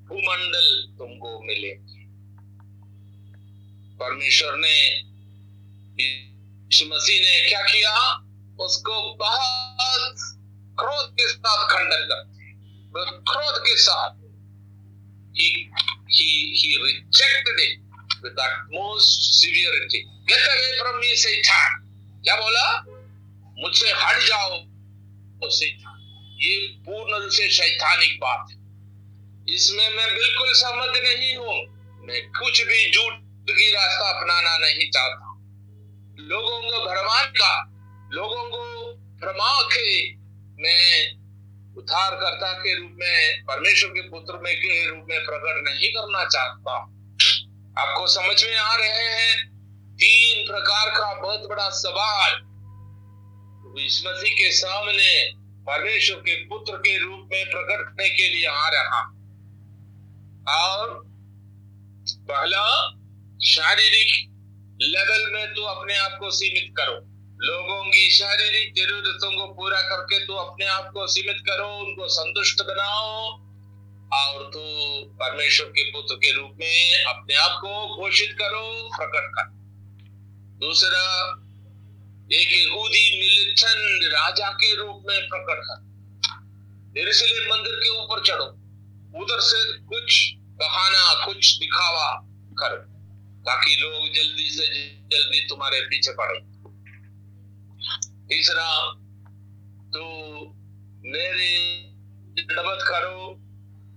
भूमंडल 0.07 0.95
तुमको 0.97 1.41
मिले। 1.43 1.93
परमेश्वर 3.99 4.53
ने 4.55 5.03
मसीह 6.85 7.21
ने 7.21 7.49
क्या 7.49 7.61
किया? 7.61 8.15
उसको 8.59 9.13
बहुत 9.13 10.15
क्रोध 10.79 11.13
के 11.13 11.29
साथ 11.29 11.67
खंडन 11.67 12.07
कर 12.09 12.29
क्रोध 13.05 13.61
के 13.61 13.77
साथ। 13.77 14.09
He 15.33 15.49
he 16.17 16.29
he 16.59 16.77
rejected 16.79 17.57
it 17.59 17.79
with 18.23 18.35
utmost 18.39 19.09
severity. 19.39 20.01
Get 20.29 20.43
away 20.43 20.71
from 20.81 20.95
me, 21.01 21.17
satan! 21.19 21.83
क्या 22.23 22.35
बोला? 22.35 22.81
मुझसे 23.59 23.91
हट 23.91 24.21
जाओ। 24.27 24.72
शैतान 25.49 25.93
ये 26.41 26.67
पूर्ण 26.67 27.21
रूप 27.21 27.31
से 27.31 27.49
शैतानिक 27.49 28.17
बात 28.17 28.47
है। 28.51 28.63
इसमें 29.55 29.89
मैं 29.89 30.15
बिल्कुल 30.15 30.53
सहमत 30.53 30.93
नहीं 30.97 31.35
हूँ। 31.35 31.73
मैं 32.07 32.29
कुछ 32.29 32.61
भी 32.61 32.91
झूठ 32.91 33.13
की 33.49 33.71
रास्ता 33.71 34.19
अपनाना 34.19 34.57
नहीं 34.57 34.89
चाहता। 34.89 35.33
लोगों 36.19 36.61
को 36.61 36.85
भरमान 36.85 37.25
का, 37.25 37.71
लोगों 38.11 38.43
को 38.43 38.93
भरमा 38.93 39.61
के 39.61 40.09
मैं 40.59 41.13
उद्धारकर्ता 41.77 42.53
के 42.53 42.75
रूप 42.75 42.91
में, 42.93 43.41
परमेश्वर 43.43 43.89
के 43.89 44.01
पुत्र 44.01 44.37
में 44.37 44.57
के 44.57 44.89
रूप 44.89 45.05
में 45.09 45.19
प्रकट 45.19 45.63
नहीं 45.69 45.89
करना 45.89 46.25
चाहता। 46.25 46.73
आपको 47.81 48.07
समझ 48.07 48.43
में 48.43 48.55
आ 48.55 48.75
रहे 48.75 48.87
हैं? 48.87 49.53
तीन 49.93 50.47
प्रकार 50.47 50.89
का 50.89 51.21
बहुत 51.21 51.39
बड़ा 51.49 51.69
सवाल 51.69 52.31
मसीह 53.75 54.33
के 54.33 54.51
सामने 54.51 55.31
परमेश्वर 55.37 56.17
के 56.17 56.35
पुत्र 56.45 56.77
के 56.77 56.97
रूप 56.97 57.29
में 57.31 57.45
प्रकट 57.45 57.83
करने 57.83 58.09
के 58.09 58.29
लिए 58.29 58.45
आ 58.45 58.69
रहा। 58.69 59.01
और 60.67 61.03
पहला, 62.09 62.89
शारीरिक 63.43 64.29
लेवल 64.81 65.33
में 65.33 65.53
तो 65.53 65.63
अपने 65.63 65.97
आप 65.97 66.17
को 66.19 66.31
सीमित 66.31 66.73
करो। 66.77 66.93
लोगों 67.41 67.83
की 67.85 68.11
शारीरिक 68.11 68.73
जरूरतों 68.75 69.31
को 69.31 69.53
पूरा 69.53 69.81
करके 69.81 70.25
तो 70.25 70.33
अपने 70.33 70.65
आप 70.65 70.91
को 70.93 71.07
सीमित 71.07 71.37
करो, 71.39 71.67
उनको 71.67 72.07
संतुष्ट 72.07 72.61
बनाओ। 72.61 73.43
और 74.13 74.43
तो 74.43 74.61
परमेश्वर 75.05 75.65
के 75.65 75.91
पुत्र 75.91 76.15
के 76.15 76.31
रूप 76.31 76.57
में 76.59 77.03
अपने 77.03 77.35
आप 77.35 77.57
को 77.61 78.01
घोषित 78.01 78.35
करो, 78.39 78.89
प्रकट 78.97 79.31
कर। 79.31 79.43
दूसरा 80.67 81.35
एक 82.31 82.49
यहूदी 82.51 83.19
मिलिटेंट 83.19 84.13
राजा 84.13 84.49
के 84.49 84.75
रूप 84.75 85.03
में 85.09 85.27
प्रकट 85.27 85.61
कर 85.63 87.01
यरूशलेम 87.01 87.53
मंदिर 87.53 87.75
के 87.75 87.89
ऊपर 87.89 88.23
चढ़ो। 88.23 88.45
उधर 89.21 89.39
से 89.39 89.77
कुछ 89.79 90.33
बहाना, 90.35 91.25
कुछ 91.25 91.57
दिखावा 91.57 92.21
कर, 92.53 92.75
ताकि 93.39 93.75
लोग 93.75 94.07
जल्दी 94.15 94.49
से 94.49 94.67
जल्दी 95.11 95.47
तुम्हारे 95.47 95.81
पीछे 95.81 96.11
पड़े। 96.11 96.39
तीसरा 98.27 98.91
तो 99.93 100.03
मेरे 101.05 101.79
दंडवत 102.41 102.79
करो। 102.81 103.35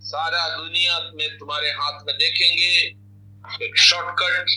सारा 0.01 0.57
दुनिया 0.57 0.99
में 1.15 1.39
तुम्हारे 1.39 1.69
हाथ 1.69 2.05
में 2.07 2.17
देखेंगे। 2.17 2.77
एक 3.67 3.79
शॉर्टकट 3.79 4.51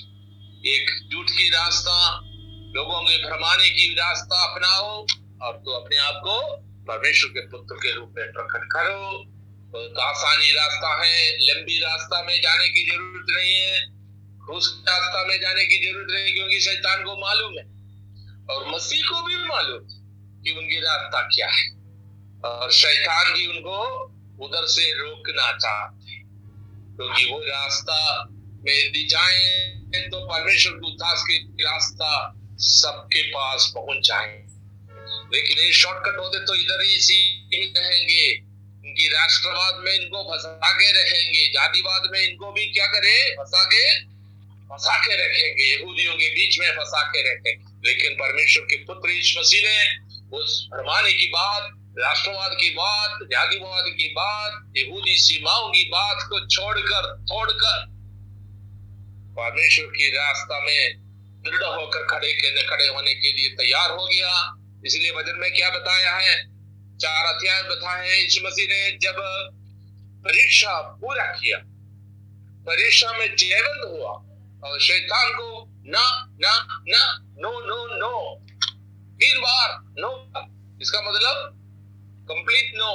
एक 0.65 1.09
झूठ 1.11 1.29
की 1.29 1.49
रास्ता 1.49 2.28
लोगों 2.69 3.01
के 3.01 3.17
भरमाने 3.19 3.69
की 3.69 3.93
रास्ता 3.95 4.39
अपनाओ 4.45 4.89
और 5.41 5.53
तो 5.65 5.71
अपने 5.73 5.97
आप 5.99 6.17
को 6.23 6.35
परमेश्वर 6.87 7.29
के 7.31 7.41
पुत्र 7.47 7.75
के 7.75 7.93
रूप 7.93 8.13
में 8.17 8.31
प्रकट 8.33 8.67
करो। 8.73 8.99
तो 9.73 10.01
आसानी 10.01 10.51
रास्ता 10.51 10.91
है, 11.01 11.15
लंबी 11.41 11.79
रास्ता 11.79 12.21
में 12.23 12.35
जाने 12.41 12.67
की 12.67 12.85
ज़रूरत 12.89 13.25
नहीं 13.29 13.55
है 13.55 13.97
उस 14.49 14.69
रास्ता 14.87 15.25
में 15.27 15.39
जाने 15.41 15.65
की 15.65 15.77
ज़रूरत 15.85 16.07
नहीं, 16.11 16.33
क्योंकि 16.33 16.59
शैतान 16.59 17.03
को 17.03 17.15
मालूम 17.17 17.57
है 17.57 17.65
और 18.49 18.67
मसीह 18.69 19.01
को 19.09 19.21
भी 19.23 19.35
मालूम 19.47 19.83
कि 20.43 20.51
उनकी 20.53 20.79
रास्ता 20.81 21.21
क्या 21.27 21.49
है। 21.49 21.67
और 22.45 22.71
शैतान 22.73 23.33
भी 23.33 23.47
उनको 23.47 23.77
उधर 24.45 24.65
से 24.67 24.91
रोकना 24.99 25.51
चाहते 25.57 26.17
क्योंकि 26.95 27.31
वो 27.31 27.39
रास्ता 27.41 27.99
में 28.63 28.73
यदि 28.73 29.05
जाए 29.07 29.47
तो 30.09 30.19
परमेश्वर 30.27 30.73
को 30.75 30.95
के 31.21 31.63
रास्ता 31.63 32.09
सबके 32.59 33.21
पास 33.21 33.71
पहुँच 33.75 34.07
जाए। 34.07 34.43
लेकिन 35.33 35.57
ये 35.59 35.71
शॉर्टकट 35.71 36.17
होते 36.19 36.39
तो 36.39 36.55
इधर 36.55 36.81
ही 36.83 36.95
इसी 36.95 37.71
रहेंगे। 37.77 38.25
इनकी 38.85 39.07
राष्ट्रवाद 39.07 39.75
में 39.79 39.93
इनको 39.93 40.23
फंसा 40.23 40.71
के 40.71 40.91
रहेंगे, 40.91 41.47
जातिवाद 41.47 42.09
में 42.11 42.19
इनको 42.21 42.51
भी 42.51 42.65
क्या 42.65 42.85
करे? 42.85 43.31
फंसा 43.31 43.63
के 43.63 43.99
फंसा 44.69 44.97
के 44.97 45.15
रखेंगे। 45.15 45.63
यहूदियों 45.63 46.13
के 46.13 46.29
बीच 46.29 46.59
में 46.59 46.71
फंसा 46.71 47.01
के 47.03 47.21
रखेंगे 47.31 47.69
लेकिन 47.85 48.13
परमेश्वर 48.13 48.63
के 48.63 48.75
पुत्र 48.75 49.09
यीशु 49.09 49.39
मसीह 49.39 49.61
ने 49.63 50.09
उस 50.37 50.67
फरमाने 50.67 51.13
की 51.13 51.27
बात, 51.27 51.69
राष्ट्रवाद 51.99 52.51
की 52.61 52.69
बात, 52.69 53.19
जातिवाद 53.23 53.85
की 53.87 54.07
बात, 54.07 54.51
यहूदी 54.77 55.17
सीमाओं 55.17 55.69
की 55.69 55.83
बात 55.83 56.23
को 56.29 56.39
छोड़कर, 56.47 57.15
तोड़कर 57.21 57.85
परमेश्वर 59.39 59.85
की 59.85 60.09
रास्ता 60.09 60.59
में 60.59 61.08
दृढ़ 61.39 61.63
होकर 61.63 62.05
खड़े 62.07 62.31
के 62.33 62.63
खड़े 62.67 62.87
होने 62.87 63.13
के 63.13 63.31
लिए 63.31 63.49
तैयार 63.55 63.91
हो 63.91 64.05
गया। 64.05 64.31
इसलिए 64.85 65.11
भजन 65.11 65.39
में 65.39 65.51
क्या 65.53 65.69
बताया 65.69 66.15
है? 66.17 66.35
चार 66.97 67.25
अध्याय 67.25 67.61
बताया 67.63 68.01
है, 68.03 68.21
यीशु 68.21 68.41
मसीह 68.45 68.67
ने 68.67 68.91
जब 68.97 69.15
परीक्षा 70.25 70.79
पूरा 71.01 71.25
किया, 71.33 71.57
परीक्षा 72.65 73.11
में 73.13 73.35
जयवंत 73.35 73.83
हुआ, 73.85 74.11
और 74.63 74.79
शैतान 74.81 75.31
को 75.33 75.47
ना 75.87 76.05
ना 76.41 76.53
ना, 76.87 77.03
नो 77.39 77.51
नो 77.61 77.77
नो, 77.95 78.15
तीन 79.19 79.39
बार 79.39 79.69
नो, 79.99 80.11
इसका 80.81 81.01
मतलब 81.01 81.55
कंप्लीट 82.29 82.73
नो 82.75 82.91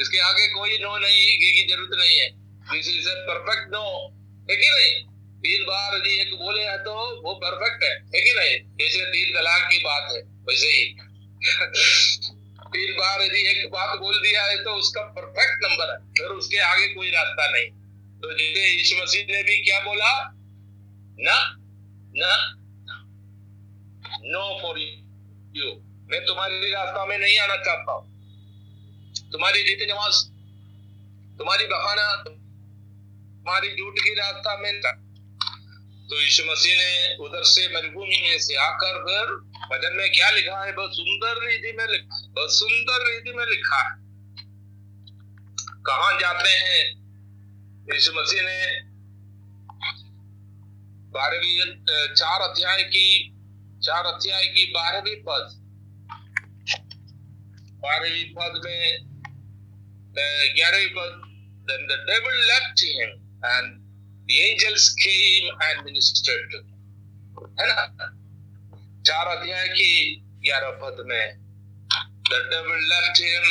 इसके 0.00 0.18
आगे 0.20 0.46
कोई 0.48 0.78
नो 0.78 0.96
नहीं 0.98 1.36
की 1.38 1.68
ज़रूरत 1.68 1.98
नहीं 1.98 2.18
है। 2.20 2.28
This 2.70 2.88
is 2.88 3.08
a 3.08 3.14
perfect 3.26 3.70
no 3.72 3.82
है 4.50 4.56
कि 4.56 4.70
नहीं? 4.70 5.13
तीन 5.44 5.62
बार 5.64 5.94
यदि 5.96 6.12
एक 6.20 6.34
बोले 6.34 6.62
हैं 6.62 6.78
तो 6.80 6.92
वो 7.22 7.34
परफेक्ट 7.36 7.82
है 7.84 7.94
है 8.14 8.20
कि 8.20 8.32
नहीं? 8.34 8.54
जैसे 8.78 9.04
तीन 9.06 9.34
तलाक 9.34 9.68
की 9.70 9.78
बात 9.78 10.12
है, 10.12 10.20
वैसे 10.48 10.66
ही। 10.68 10.84
तीन 12.74 12.92
बार 12.94 13.22
यदि 13.22 13.40
एक 13.50 13.66
बात 13.72 13.98
बोल 13.98 14.20
दिया 14.20 14.42
है 14.44 14.56
तो 14.64 14.74
उसका 14.76 15.02
परफेक्ट 15.12 15.64
नंबर 15.64 15.90
है, 15.90 15.98
फिर 16.12 16.26
उसके 16.36 16.58
आगे 16.62 16.86
कोई 16.94 17.10
रास्ता 17.10 17.50
नहीं। 17.50 17.68
तो 18.20 18.32
जैसे 18.32 18.66
यीशु 18.68 19.02
मसीह 19.02 19.24
ने 19.26 19.42
भी 19.42 19.56
क्या 19.64 19.80
बोला? 19.80 20.12
ना 21.18 21.38
ना 22.14 22.32
नो 24.24 24.42
फॉर 24.62 24.78
यू 24.78 25.70
मैं 26.10 26.24
तुम्हारे 26.26 26.70
रास्ता 26.70 27.04
में 27.06 27.16
नहीं 27.18 27.38
आना 27.38 27.56
चाहता 27.58 27.92
हूँ। 27.92 29.30
तुम्हारी 29.32 29.62
रीति 29.62 29.84
रिवाज 29.84 30.22
तुम्हारी 31.38 31.66
बहाना, 31.66 32.12
तुम्हारी 32.24 33.68
झूठ 33.70 33.98
की 33.98 34.14
रास्ता 34.14 34.56
में 34.56 34.70
तो 36.10 36.20
यीशु 36.20 36.42
मसीह 36.44 36.74
ने 36.76 37.16
उधर 37.24 37.42
से 37.44 37.66
मरुभूमि 37.74 38.18
में 38.22 38.38
से 38.38 38.54
आकर 38.62 38.96
फिर 39.04 39.26
भजन 39.68 39.96
में 39.96 40.08
क्या 40.12 40.30
लिखा 40.30 40.64
है? 40.64 40.72
बहुत 40.72 40.90
सुंदर 40.94 41.38
रीति 41.46 41.72
में 41.78 41.86
लिखा, 41.88 42.16
बहुत 42.28 42.52
सुंदर 42.52 43.04
रीति 43.04 43.32
में 43.36 43.44
लिखा 43.46 43.80
है। 43.82 43.94
कहा 45.86 46.10
जाते 46.20 46.50
हैं? 46.50 46.82
यीशु 47.92 48.12
मसीह 48.12 48.42
ने 48.42 48.58
बारहवीं 51.14 51.58
चार 52.14 52.40
अध्याय 52.40 52.82
की, 52.84 53.08
चार 53.84 54.04
अध्याय 54.06 54.46
की 54.46 54.64
बारहवीं 54.70 55.16
पद। 55.28 55.44
बारहवीं 57.82 58.24
पद 58.34 58.60
में 58.64 58.82
ग्यारहवीं 60.56 60.92
पद, 60.98 61.20
then 61.68 61.82
the 61.90 61.98
devil 62.08 62.36
left 62.48 62.80
him 62.86 63.10
and 63.50 63.83
the 64.28 64.40
angels 64.40 64.88
came 64.96 65.46
and 65.66 65.84
ministered 65.84 66.44
to 66.52 66.58
him 66.58 66.70
है 67.60 67.66
ना 67.68 68.08
चार 69.06 69.26
अध्याय 69.28 69.68
की 69.68 69.92
ग्यारह 70.44 70.70
पद 70.82 71.04
में 71.08 71.24
the 72.30 72.40
devil 72.52 72.80
left 72.94 73.22
him 73.26 73.46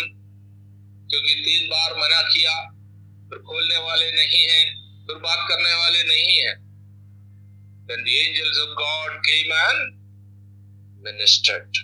क्योंकि 1.09 1.33
तीन 1.45 1.67
बार 1.69 1.95
मना 1.97 2.21
किया 2.27 2.59
फिर 3.29 3.39
खोलने 3.49 3.77
वाले 3.77 4.11
नहीं 4.11 4.43
हैं 4.43 4.65
फिर 5.07 5.17
बात 5.25 5.47
करने 5.49 5.73
वाले 5.73 6.03
नहीं 6.03 6.37
हैं 6.37 6.61
Then 7.87 8.03
the 8.03 8.17
angels 8.17 8.57
of 8.59 8.77
God 8.77 9.11
came 9.23 9.51
and 9.53 9.81
ministered. 11.03 11.79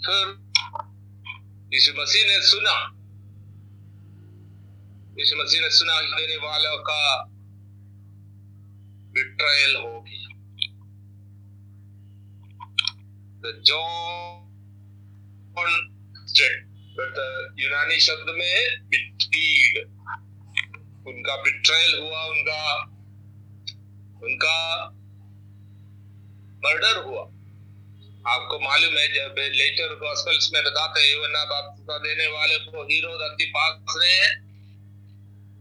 फिर 0.00 0.24
यीशु 1.74 1.92
मसीह 2.00 2.24
ने 2.26 2.40
सुना 2.46 2.74
यीशु 5.20 5.36
मसीह 5.36 5.68
सुना 5.68 6.00
देने 6.00 6.36
वालों 6.36 6.78
का 6.78 7.22
बिट्रायल 9.14 9.76
हो 9.76 10.00
गया। 10.00 10.28
यूनानी 17.58 18.00
शब्द 18.00 18.26
में 18.28 18.88
बिट्रीड 18.88 19.78
उनका 21.06 21.36
बिट्रायल 21.36 21.98
हुआ, 22.00 22.24
उनका 22.24 22.82
उनका 24.22 24.84
मर्डर 26.64 27.02
हुआ। 27.04 27.22
आपको 28.34 28.58
मालूम 28.60 28.98
है, 28.98 29.08
जब 29.14 29.34
लेटर 29.38 29.94
गॉस्पेल्स 29.94 30.50
में 30.52 30.62
बताते 30.64 31.00
हैं 31.00 31.16
देने 31.98 32.26
वाले 32.26 32.58
को 32.58 32.82
हीरो 32.84 33.18
पास 33.46 33.94
ने 33.96 34.47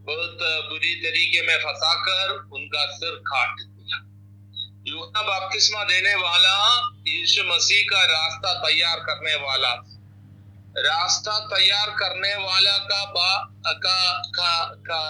बहुत 0.07 0.37
बुरी 0.69 0.93
तरीके 0.95 1.41
में 1.47 1.57
फंसाकर 1.57 2.29
उनका 2.53 2.85
सिर 2.91 3.15
काट 3.27 3.55
दिया। 3.61 3.97
बपतिस्मा 5.21 5.83
देने 5.83 6.13
वाला 6.15 6.55
यीशु 7.07 7.43
मसीह 7.43 7.83
का 7.83 8.03
रास्ता 8.05 8.53
तैयार 8.59 8.99
करने 8.99 9.35
वाला 9.35 9.73
रास्ता 10.77 11.37
तैयार 11.47 11.89
करने 11.99 12.33
वाला 12.35 12.77
का 12.77 13.03
बा 13.05 13.31
का 13.67 13.97
का, 14.37 14.51
का 14.65 15.01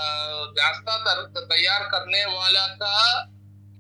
रास्ता 0.60 0.93
तैयार 1.41 1.83
करने 1.83 2.23
वाला 2.25 2.65
का 2.67 3.23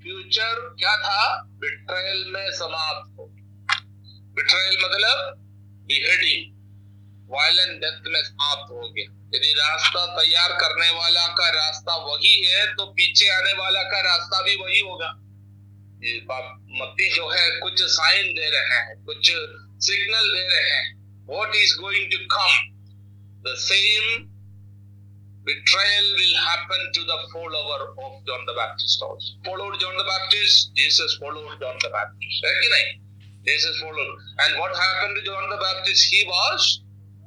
फ्यूचर 0.03 0.59
क्या 0.79 0.95
था? 0.97 1.41
बिट्रेल 1.61 2.25
में 2.27 2.51
समाप्त 2.51 3.19
हो 3.19 3.25
बिट्रेल 4.35 4.77
मतलब 4.85 5.33
बिहेडिंग 5.87 6.56
वायलेंट 7.29 7.81
डेथ 7.81 8.09
में 8.11 8.21
समाप्त 8.23 8.71
हो 8.71 8.89
गया 8.89 9.07
यदि 9.35 9.53
रास्ता 9.53 10.05
तैयार 10.17 10.51
करने 10.59 10.89
वाला 10.97 11.25
का 11.39 11.49
रास्ता 11.55 11.95
वही 12.03 12.35
है 12.43 12.65
तो 12.75 12.85
पीछे 12.99 13.29
आने 13.29 13.53
वाला 13.59 13.83
का 13.93 13.99
रास्ता 14.05 14.41
भी 14.41 14.55
वही 14.61 14.79
होगा 14.79 15.11
मत्ती 16.79 17.09
जो 17.15 17.29
है 17.29 17.49
कुछ 17.59 17.81
साइन 17.97 18.33
दे 18.33 18.49
रहे 18.49 18.79
हैं 18.79 19.03
कुछ 19.05 19.31
सिग्नल 19.89 20.33
दे 20.35 20.47
रहे 20.47 20.71
हैं 20.71 20.95
what 21.29 21.55
is 21.63 21.77
going 21.81 22.11
to 22.11 22.25
come 22.35 22.57
the 23.45 23.55
same 23.67 24.25
betrayal 25.47 26.07
will 26.19 26.35
happen 26.43 26.81
to 26.95 27.01
the 27.09 27.17
follower 27.33 27.81
of 28.05 28.15
John 28.27 28.41
the 28.47 28.55
Baptist 28.55 29.01
also. 29.01 29.29
Followed 29.45 29.79
John 29.79 29.95
the 29.97 30.03
Baptist, 30.03 30.75
Jesus 30.75 31.15
followed 31.21 31.55
John 31.61 31.77
the 31.79 31.89
Baptist. 31.89 32.43
Right? 32.43 32.99
Jesus 33.47 33.79
followed. 33.79 34.17
And 34.43 34.59
what 34.59 34.75
happened 34.75 35.15
to 35.15 35.23
John 35.23 35.49
the 35.49 35.55
Baptist? 35.55 36.03
He 36.11 36.27
was 36.27 36.83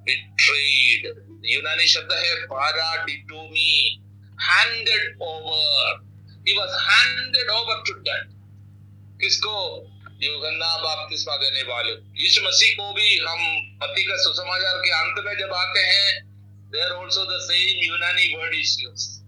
betrayed. 0.07 1.11
यूनानी 1.47 1.87
शब्द 1.89 2.13
है 2.13 2.35
पारा 2.47 2.95
डिटोमी 3.05 4.01
handed 4.39 5.21
over. 5.21 5.63
He 6.45 6.57
was 6.57 6.73
handed 6.83 7.49
over 7.51 7.77
to 7.87 7.93
death. 8.03 8.29
किसको 9.21 9.55
योगन्ना 10.23 10.71
बाप्तिस्मा 10.83 11.35
देने 11.37 11.63
वाले 11.69 11.93
यीशु 12.21 12.43
मसीह 12.43 12.71
को 12.77 12.93
भी 12.93 13.09
हम 13.19 13.41
मत्ती 13.83 14.05
का 14.05 14.17
सुसमाचार 14.23 14.77
के 14.85 14.91
अंत 14.99 15.25
में 15.27 15.35
जब 15.39 15.53
आते 15.55 15.83
हैं 15.87 16.09
there 16.73 16.93
also 16.97 17.25
the 17.29 17.41
same 17.43 17.79
Unani 17.87 18.27
word 18.33 18.55
is 18.55 18.73
used 18.81 19.21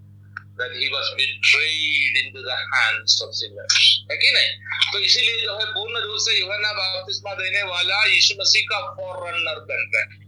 that 0.59 0.73
he 0.73 0.89
was 0.89 1.11
betrayed 1.19 2.19
into 2.23 2.45
the 2.49 2.59
hands 2.73 3.21
of 3.21 3.35
sinners 3.35 3.79
है 4.11 4.17
कि 4.17 4.33
नहीं 4.33 4.91
तो 4.93 4.99
इसीलिए 5.01 5.41
जो 5.43 5.59
है 5.59 5.67
पूर्ण 5.75 6.03
रूप 6.07 6.19
से 6.25 6.39
यूहन्ना 6.39 7.35
देने 7.35 7.63
वाला 7.65 8.03
यीशु 8.07 8.41
मसीह 8.41 8.67
का 8.73 8.81
फॉररनर 8.97 9.65
बन 9.71 9.89
है 9.97 10.22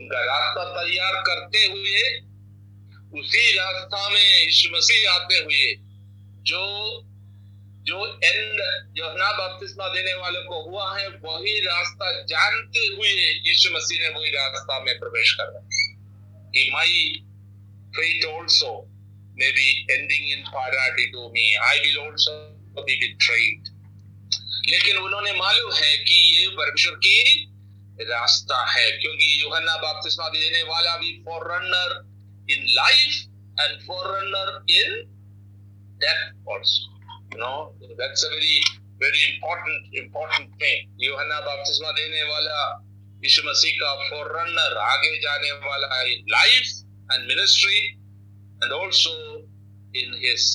रास्ता 0.00 0.82
तैयार 0.82 1.12
करते 1.12 1.66
हुए, 1.66 2.20
उसी 3.20 3.52
रास्ता 3.52 4.08
में 4.08 4.44
यीशु 4.44 4.76
मसीह 4.76 5.10
आते 5.10 5.38
हुए, 5.38 5.74
जो 6.42 7.04
जो 7.86 8.20
एंड 8.24 8.60
योहना 8.98 9.32
बपतिस्मा 9.32 9.88
देने 9.88 10.14
वाले 10.14 10.40
को 10.40 10.70
हुआ 10.70 10.98
है, 10.98 11.08
वही 11.08 11.60
रास्ता 11.60 12.22
जानते 12.22 12.78
हुए 12.78 13.42
यीशु 13.46 13.70
मसीह 13.70 14.00
ने 14.00 14.08
वही 14.08 14.30
रास्ता 14.30 14.80
में 14.80 14.98
प्रवेश 14.98 15.34
कर 15.34 15.68
कि 16.54 16.70
माई 16.72 17.24
fate 17.96 18.24
also 18.24 18.86
may 19.36 19.50
be 19.52 19.86
ending 19.90 20.28
in 20.28 20.44
paradidomi. 20.44 21.46
I 21.62 21.80
will 21.84 22.10
also 22.10 22.32
be. 22.86 23.62
लेकिन 24.68 24.96
उन्होंने 24.96 25.32
मालूम 25.32 25.72
है 25.72 25.96
कि 25.96 26.14
ये 26.14 26.48
परमेश्वर 26.48 26.94
की 26.94 27.47
रास्ता 28.00 28.64
है, 28.70 28.90
क्योंकि 29.00 29.42
यूहन्ना 29.42 29.76
बपतिस्मा 29.76 30.28
देने 30.28 30.62
वाला 30.68 30.96
भी 30.96 31.12
forerunner 31.24 31.90
in 32.52 32.66
life 32.74 33.12
and 33.60 33.80
forerunner 33.86 34.48
in 34.72 35.02
death 36.04 36.52
also 36.52 36.96
you 37.30 37.38
know, 37.38 37.72
that's 37.98 38.22
a 38.24 38.28
very 38.30 38.58
very 39.00 39.22
important 39.30 39.96
important 40.00 40.46
thing. 40.60 40.78
यूहन्ना 41.00 41.40
बपतिस्मा 41.40 41.90
देने 41.98 42.22
वाला, 42.30 42.60
यीशु 43.24 43.42
मसीह 43.48 43.72
का 43.80 43.90
फॉररनर 44.10 44.76
आगे 44.78 45.16
जाने 45.22 45.50
वाला 45.66 46.00
in 46.12 46.24
life 46.30 46.64
and 47.12 47.26
ministry 47.28 47.78
and 48.62 48.72
also 48.72 49.14
in 50.00 50.14
his 50.24 50.46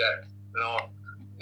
death 0.00 0.22
you 0.22 0.62
know 0.62 0.76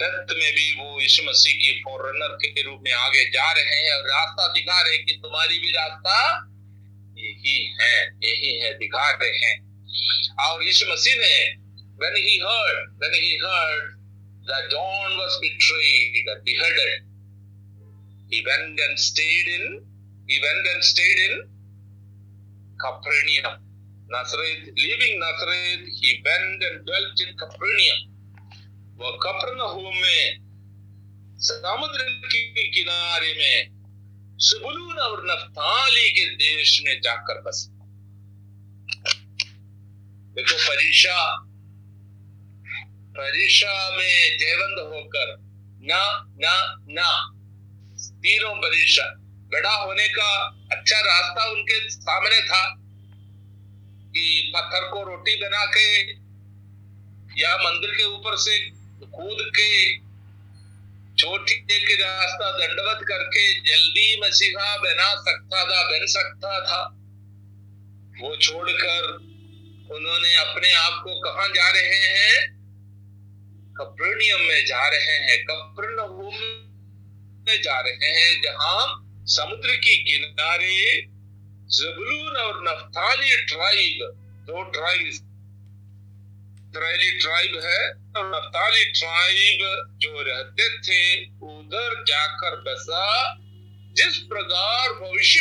death 0.01 0.35
में 0.39 0.51
भी 0.55 0.67
वो 0.79 1.01
यीशु 1.01 1.23
मसीह 1.29 1.53
की 1.63 1.79
फॉररनर 1.85 2.35
के 2.43 2.61
रूप 2.61 2.81
में 2.83 2.91
आगे 2.93 3.23
जा 3.31 3.51
रहे 3.51 3.79
हैं 3.83 3.93
और 3.93 4.09
रास्ता 4.09 4.47
दिखा 4.53 4.81
रहे 4.81 4.95
हैं 4.95 5.05
कि 5.05 5.19
तुम्हारी 5.23 5.59
भी 5.59 5.71
रास्ता 5.77 6.17
यही 7.17 7.57
है 7.79 7.95
यही 8.25 8.57
है 8.59 8.73
दिखा 8.79 9.09
रहे 9.11 9.37
हैं 9.45 9.55
और 10.47 10.63
यीशु 10.63 10.91
मसीह 10.91 11.15
ने 11.23 11.33
when 11.99 12.15
he 12.15 12.39
heard 12.39 12.85
when 12.97 13.13
he 13.13 13.37
heard 13.39 13.87
that 14.47 14.69
John 14.71 15.17
was 15.17 15.37
betrayed 15.41 16.25
and 16.27 16.43
beheaded, 16.43 17.01
he 18.29 18.43
went 18.45 18.79
and 18.79 18.97
stayed 18.97 19.47
in, 19.47 19.85
he 20.27 20.39
went 20.41 20.65
and 20.73 20.83
stayed 20.83 21.19
in 21.29 21.43
Capernaum. 22.79 23.61
Nazareth, 24.09 24.69
leaving 24.75 25.19
Nazareth, 25.19 25.85
he 25.93 26.23
went 26.25 26.63
and 26.63 26.85
dwelt 26.85 27.17
in 27.19 27.37
Capernaum. 27.37 27.99
वह 29.01 29.17
कपरनहूम 29.23 29.95
में 29.95 30.39
समुद्र 31.41 32.07
के 32.25 32.63
किनारे 32.69 33.33
में 33.33 33.77
सुबुलून 34.39 34.97
और 34.99 35.23
Naftali 35.25 36.09
के 36.09 36.25
देश 36.35 36.79
में 36.85 36.99
जाकर 37.01 37.41
बसे 37.41 37.77
देखो 40.35 40.57
परीक्षा 40.67 41.15
परीक्षा 43.15 43.73
में 43.91 44.37
जयवंत 44.39 44.81
होकर 44.93 45.35
ना 45.83 46.03
ना 46.43 46.55
ना 46.89 47.09
तीनों 48.23 48.53
परीक्षा 48.57 49.05
बड़ा 49.53 49.75
होने 49.75 50.07
का 50.09 50.29
अच्छा 50.71 50.99
रास्ता 50.99 51.49
उनके 51.51 51.79
सामने 51.89 52.41
था 52.41 52.63
कि 54.13 54.51
पत्थर 54.55 54.89
को 54.89 55.03
रोटी 55.03 55.35
बना 55.43 55.65
के 55.75 55.87
या 57.41 57.55
मंदिर 57.57 57.91
के 57.91 58.03
ऊपर 58.05 58.35
से 58.45 58.57
कूद 59.05 59.37
के 59.41 59.97
छोटी 61.17 61.53
एक 61.53 62.01
रास्ता 62.01 62.51
दंडवत 62.51 62.99
करके 63.07 63.53
जल्दी 63.53 64.21
मसीहा 64.21 64.77
बना 64.77 65.15
सकता 65.15 65.63
था, 65.63 65.83
बन 65.83 66.05
सकता 66.05 66.59
था। 66.59 66.95
वो 68.21 68.35
छोड़कर 68.35 69.03
उन्होंने 69.95 70.35
अपने 70.35 70.71
आप 70.71 71.01
को 71.03 71.19
कहा 71.19 71.47
जा 71.47 71.69
रहे 71.69 71.97
हैं? 71.97 72.59
कप्रणियम 73.77 74.41
में 74.41 74.65
जा 74.65 74.87
रहे 74.87 75.17
हैं 75.17 75.45
कप्रणहूम 75.45 76.35
में 77.47 77.61
जा 77.61 77.79
रहे 77.79 78.07
हैं, 78.07 78.41
जहाँ 78.41 79.05
समुद्र 79.25 79.75
की 79.75 80.03
किनारे 80.03 81.01
जबलून 81.69 82.37
और 82.37 82.63
नफ्ताली 82.63 83.45
ट्राइब, 83.45 83.99
दो 84.47 84.63
ट्राइब 84.63 85.11
इसराइली 86.69 87.11
ट्राइब 87.11 87.53
है 87.63 87.85
और 88.15 88.25
नफ्ताली 88.27 88.83
ट्राइब 88.85 89.61
जो 89.97 90.21
रहते 90.21 90.67
थे, 90.79 91.25
उधर 91.45 92.03
जाकर 92.07 92.55
बसा। 92.61 93.05
जिस 93.95 94.17
प्रकार 94.25 94.89
भविष्य 94.91 95.39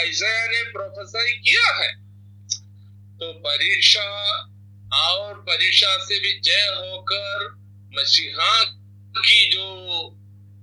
ऐसा 0.00 0.46
ने 0.46 0.62
प्रोफेसर 0.72 1.32
किया 1.38 1.72
है 1.74 1.88
तो 3.20 3.32
परीक्षा, 3.40 4.04
और 4.92 5.34
परीक्षा 5.40 5.96
से 5.98 6.18
भी 6.18 6.32
जय 6.40 6.66
होकर 6.76 7.48
मसीहा 7.92 8.62
की 9.16 9.50
जो 9.50 9.66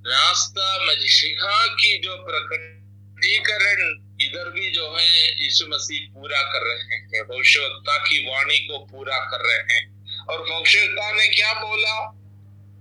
रास्ता, 0.07 0.77
मसीहा 0.85 1.65
की 1.67 1.97
जो 1.97 2.15
प्रकटीकरण 2.23 3.79
इधर 4.21 4.49
भी 4.51 4.71
जो 4.71 4.89
है, 4.91 5.43
यीशु 5.43 5.67
मसीह 5.67 6.07
पूरा 6.13 6.41
कर 6.43 6.65
रहे 6.67 6.95
हैं, 6.95 7.23
भविष्यवक्ता 7.25 7.97
की 7.97 8.19
वाणी 8.25 8.57
को 8.59 8.77
पूरा 8.85 9.19
कर 9.25 9.45
रहे 9.47 9.75
हैं। 9.75 9.96
और 10.29 10.41
भविष्यवक्ता 10.41 11.11
ने 11.11 11.27
क्या 11.27 11.53
बोला? 11.53 12.13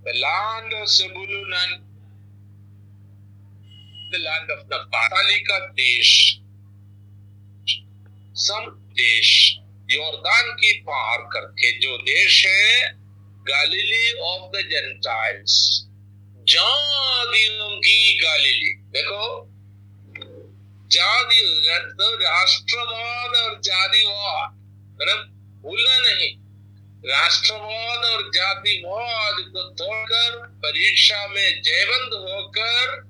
The 0.07 0.13
land 0.13 0.73
of 0.73 0.87
Zebulun 0.87 1.53
and 1.53 1.83
the 4.11 4.19
land 4.19 4.51
of 4.51 4.65
Naphtali 4.71 5.39
का 5.39 5.59
देश, 5.59 6.39
सम 8.33 8.65
देश, 8.91 9.57
योरदान 9.91 10.51
की 10.51 10.73
पार 10.73 11.17
करके, 11.17 11.79
जो 11.79 11.97
देश 11.97 12.45
है, 12.45 12.93
गैलिली 13.49 14.13
ऑफ़ 14.13 14.51
द 14.51 14.55
जेंटाइल्स, 14.55 15.85
जादियों 16.49 17.77
की 17.77 18.19
गैलिली। 18.19 18.73
देखो 18.73 19.53
जाति 20.91 21.41
राष्ट्रवाद 22.21 23.35
और 23.35 23.59
जातिवाद 23.59 24.51
मतलब 25.01 25.19
भूलना 25.61 25.97
नहीं। 25.97 26.46
राष्ट्रवाद 27.05 28.11
और 28.11 28.31
जातिवाद 28.35 29.35
को 29.39 29.63
तोड़कर, 29.63 30.47
परीक्षा 30.47 31.27
में 31.27 31.61
जयवंत 31.61 32.09
होकर, 32.13 33.03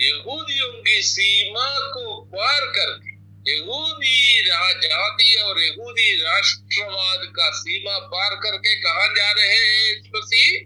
यहूदियों 0.00 0.82
की 0.82 1.02
सीमा 1.02 1.78
को 1.78 2.20
पार 2.20 2.60
करके, 2.60 3.10
यहूदी 3.52 4.42
जाति 4.46 5.34
और 5.34 5.62
यहूदी 5.62 6.22
राष्ट्रवाद 6.22 7.20
का 7.24 7.50
सीमा 7.50 7.98
पार 7.98 8.30
करके 8.34 8.74
कहा 8.74 9.06
जा 9.06 9.32
रहे 9.32 9.56
हैं 9.56 10.10
मसीह? 10.16 10.60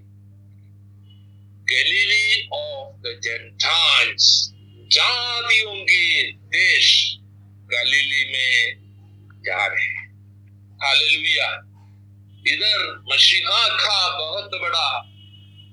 गलीली 1.64 2.48
ऑफ़ 2.52 2.96
द 2.96 3.20
जेंटाइल्स 3.24 4.50
जातियों 4.92 5.74
के 5.74 6.32
देश 6.32 7.16
गलीली 7.64 8.32
में 8.32 8.74
जा 9.46 9.66
रहे 9.66 9.84
हैं। 9.84 10.04
हालेलुया। 10.84 11.73
इधर 12.48 13.04
मसीहा 13.12 13.68
का 13.68 14.18
बहुत 14.18 14.50
बड़ा 14.62 15.00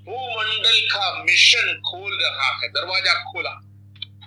भूमंडल 0.05 0.79
का 0.79 1.23
मिशन 1.23 1.73
खोल 1.73 2.19
रहा 2.21 2.59
है, 2.59 2.69
दरवाज़ा 2.69 3.13
खोला। 3.13 3.59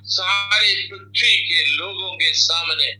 सारे 0.04 0.74
पृथ्वी 0.74 1.36
के 1.36 1.66
लोगों 1.76 2.16
के 2.16 2.32
सामने 2.34 2.92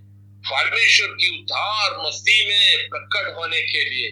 परमेश्वर 0.50 1.09
की 1.09 1.40
उद्धार 1.40 2.07
मसीह 2.07 2.48
में 2.48 2.88
प्रकट 2.88 3.35
होने 3.37 3.60
के 3.62 3.90
लिए। 3.90 4.10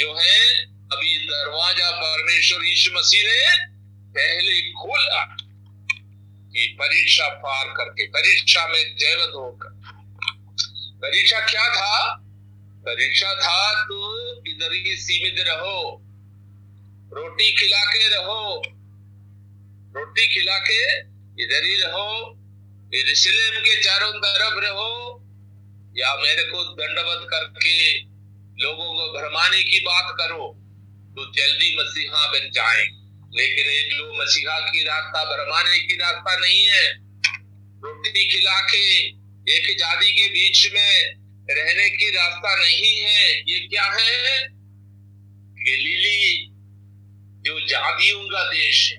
जो 0.00 0.14
है, 0.14 0.64
अभी 0.64 1.18
दरवाज़ा 1.18 1.90
परमेश्वर 1.90 2.64
यीशु 2.64 2.90
मसीह 2.94 3.22
ने 3.26 3.56
पहले 4.14 4.60
खोला 4.60 5.24
कि 6.52 6.76
परीक्षा 6.80 7.28
पार 7.28 7.64
करके, 7.76 8.06
परीक्षा 8.06 8.68
में 8.68 8.96
जयवत 8.96 9.32
होकर। 9.34 9.68
परीक्षा 10.96 11.40
क्या 11.40 11.68
था? 11.68 12.24
परीक्षा 12.80 13.34
था 13.34 13.84
तो 13.84 14.16
इधर 14.50 14.72
ही 14.72 14.96
सीमित 14.96 15.34
रहो। 15.38 16.00
रोटी 17.12 17.52
खिला 17.52 17.84
के 17.84 18.08
रहो। 18.08 18.62
रोटी 19.96 20.34
खिला 20.34 20.58
के 20.58 20.98
इधर 21.42 21.64
ही 21.64 21.76
रहो। 21.76 22.34
यरूशलेम 22.94 23.60
के 23.60 23.82
चारों 23.82 24.12
तरफ़ 24.12 24.64
रहो। 24.64 25.16
या 25.96 26.14
मेरे 26.14 26.42
को 26.42 26.64
दंडवत 26.64 27.26
करके 27.30 27.98
लोगों 28.64 28.94
को 28.94 29.18
भरमाने 29.18 29.62
की 29.62 29.80
बात 29.80 30.14
करो 30.18 30.56
तो 31.16 31.32
जल्दी 31.32 31.76
मसीहा 31.80 32.26
बन 32.26 32.50
जाए। 32.50 32.84
लेकिन 33.32 33.66
ये 33.72 33.82
जो 33.82 34.22
मसीहा 34.22 34.58
की 34.60 34.82
रास्ता, 34.82 35.24
भरमाने 35.24 35.78
की 35.78 35.96
रास्ता 35.96 36.36
नहीं 36.36 36.64
है, 36.64 36.94
रोटी 37.80 38.28
खिला 38.28 38.60
के 38.60 39.00
एक 39.56 39.78
जाति 39.78 40.12
के 40.12 40.28
बीच 40.28 40.72
में 40.72 41.20
रहने 41.50 41.90
की 41.90 42.10
रास्ता 42.10 42.56
नहीं 42.56 43.00
है, 43.00 43.40
ये 43.40 43.58
क्या 43.58 43.84
है? 43.84 44.48
गलीली 45.58 46.46
जो 47.42 47.66
जादियों 47.66 48.24
का 48.24 48.44
देश 48.44 48.90
है 48.90 48.98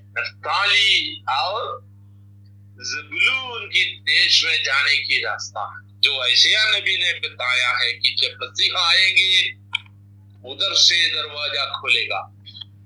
और 1.36 1.80
जबलून 2.76 3.70
देश 4.00 4.46
में 4.46 4.64
जाने 4.64 4.98
की 4.98 5.22
रास्ता 5.22 5.82
जो 6.04 6.26
ऐशिया 6.26 6.78
नबी 6.78 6.98
ने 6.98 7.14
बताया 7.14 7.78
है 7.78 7.94
कि 7.94 8.16
जब 8.22 8.38
मसीह 8.44 8.78
आएँगे, 8.78 9.52
उधर 10.50 10.74
से 10.74 11.10
दरवाज़ा 11.10 11.82
खुलेगा। 11.82 12.32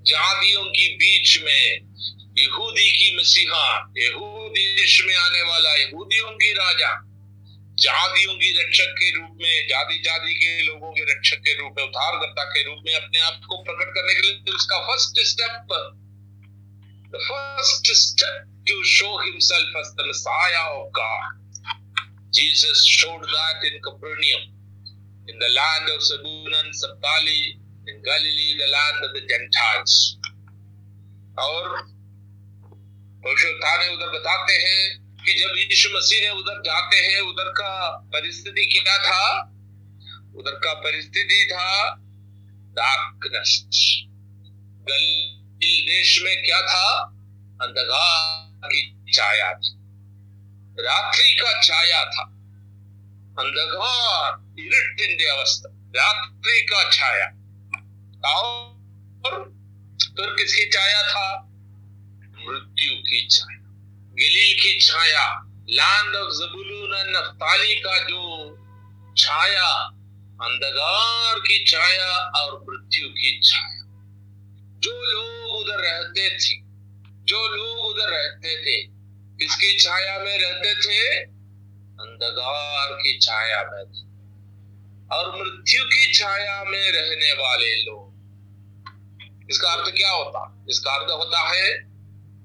जादियों 0.01 0.63
की 0.63 0.95
बीच 0.95 1.41
में 1.41 1.79
यहूदी 2.37 2.91
की 2.91 3.15
मसीहा, 3.15 3.93
यहूदी 3.97 4.75
देश 4.75 5.03
में 5.05 5.15
आने 5.15 5.41
वाला 5.41 5.75
यहूदियों 5.75 6.31
की 6.31 6.53
राजा 6.53 7.14
जादियों 7.77 8.33
की 8.35 8.51
रक्षक 8.57 8.91
के 8.97 9.09
रूप 9.11 9.37
में 9.41 9.67
जाति 9.69 9.97
जाति 10.03 10.33
के 10.35 10.51
लोगों 10.63 10.91
के 10.91 11.03
रक्षक 11.11 11.39
के 11.47 11.53
रूप 11.59 11.77
में 11.77 11.83
उद्धारकर्ता 11.85 12.43
के 12.51 12.63
रूप 12.63 12.83
में 12.85 12.93
अपने 12.95 13.19
आप 13.21 13.39
को 13.47 13.61
प्रकट 13.63 13.95
करने 13.95 14.13
के 14.13 14.21
लिए 14.21 14.53
उसका 14.55 14.79
first 14.87 15.23
step 15.31 15.73
the 17.13 17.23
first 17.23 17.91
step 18.03 18.53
to 18.69 18.83
show 18.91 19.17
himself 19.23 19.79
as 19.79 19.95
the 19.97 20.07
Messiah 20.09 20.67
of 20.67 20.93
God 20.99 21.43
Jesus 22.33 22.85
showed 22.85 23.23
that 23.23 23.59
in 23.63 23.79
Capernaum, 23.81 24.41
in 25.27 25.39
the 25.39 25.47
land 25.47 25.87
of 25.87 26.01
Sabun 26.01 26.51
and 26.53 26.73
Saptali, 26.75 27.55
in 27.87 28.01
Galilee, 28.03 28.57
the 28.59 28.67
land 28.67 28.99
of 29.01 29.13
the 29.13 29.23
Gentiles. 29.23 30.17
और 31.37 31.63
ने 33.23 33.87
उधर 33.93 34.09
बताते 34.09 34.53
हैं 34.55 35.04
कि 35.25 35.33
जब 35.33 35.49
यीशु 35.57 35.89
मसीह 35.89 36.21
ने 36.21 36.29
उधर 36.29 36.61
जाते 36.61 36.97
हैं, 36.97 37.21
उधर 37.21 37.43
का 37.43 37.91
परिस्थिति 38.13 38.65
क्या 38.65 38.97
था? 38.97 39.41
उधर 40.35 40.51
का 40.51 40.73
परिस्थिति 40.73 41.49
था 41.53 41.95
डार्कनेस 42.75 43.65
गलील 44.89 45.85
देश 45.85 46.21
में 46.23 46.45
क्या 46.45 46.61
था? 46.61 47.01
अंधकार 47.61 48.67
की 48.67 49.13
छाया 49.13 49.53
थी। 49.53 49.75
रात्रि 50.79 51.33
का 51.33 51.61
छाया 51.61 52.05
था। 52.05 52.23
अंधकार 53.39 54.45
अवस्था। 55.37 55.69
रात्रि 55.71 56.61
का 56.61 56.91
छाया। 56.91 57.25
और 58.33 58.75
तो 60.03 60.35
किसकी 60.35 60.71
छाया 60.71 61.03
था? 61.03 61.41
मृत्यु 62.21 62.93
की 62.93 63.27
छाया। 63.27 63.54
गलील 64.15 64.63
की 64.63 64.79
छाया 64.79 65.41
land 65.69 66.15
of 66.15 66.33
Zebulun 66.33 66.97
and 66.97 67.15
Naphtali 67.15 67.75
का 67.75 67.97
जो 67.97 68.51
छाया, 69.17 69.67
अंधकार 70.41 71.39
की 71.39 71.65
छाया 71.65 72.41
और 72.41 72.65
मृत्यु 72.69 73.09
की 73.09 73.41
छाया। 73.43 73.83
जो 74.79 75.03
लोग 75.03 75.51
उधर 75.55 75.77
रहते 75.77 76.29
थे, 76.29 76.61
जो 77.23 77.55
लोग 77.55 77.77
उधर 77.77 78.09
रहते 78.09 78.55
थे, 78.55 78.81
किसकी 79.39 79.79
छाया 79.79 80.19
में 80.19 80.37
रहते 80.39 80.75
थे? 80.75 81.23
अंधकार 82.03 82.93
की 82.93 83.19
छाया 83.19 83.63
में 83.63 83.85
थे। 83.85 84.15
और 85.15 85.35
मृत्यु 85.35 85.83
की 85.83 86.13
छाया 86.13 86.63
में 86.63 86.91
रहने 86.91 87.33
वाले 87.33 87.75
लोग। 87.75 88.15
इसका 89.49 89.69
अर्थ 89.69 89.95
क्या 89.95 90.11
होता? 90.11 90.65
इसका 90.69 90.91
अर्थ 90.91 91.11
होता 91.11 91.39
है 91.39 91.94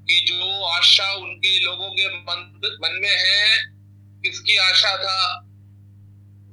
कि 0.08 0.24
जो 0.28 0.64
आशा 0.64 1.12
उनके 1.12 1.60
लोगों 1.60 1.90
के 1.90 2.08
मन 2.08 2.60
मन 2.82 2.98
में 3.02 3.16
है, 3.18 3.66
किसकी 4.22 4.56
आशा 4.56 4.96
था? 4.96 5.40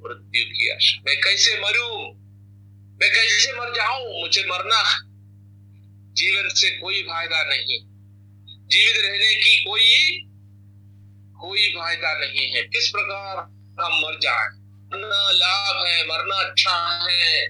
मृत्यु 0.04 0.44
की 0.44 0.68
आशा। 0.68 1.02
मैं 1.06 1.20
कैसे 1.20 1.60
मरू? 1.60 1.96
मैं 3.02 3.10
कैसे 3.14 3.52
मर 3.52 3.74
जाऊँ? 3.74 4.20
मुझे 4.20 4.44
मरना 4.44 5.04
जीवन 6.12 6.48
से 6.48 6.70
कोई 6.70 7.02
फ़ायदा 7.02 7.44
नहीं। 7.44 7.78
जीवित 8.68 8.96
रहने 8.98 9.34
की 9.34 9.64
कोई 9.64 10.18
कोई 11.40 11.68
फ़ायदा 11.68 12.18
नहीं 12.18 12.56
है। 12.56 12.62
किस 12.62 12.88
प्रकार 12.88 13.36
हम 13.84 14.00
मर 14.00 14.18
जाए? 14.22 14.46
मरना 14.46 15.30
लाभ 15.30 15.86
है, 15.86 16.04
मरना 16.04 16.36
अच्छा 16.36 17.06
है। 17.10 17.48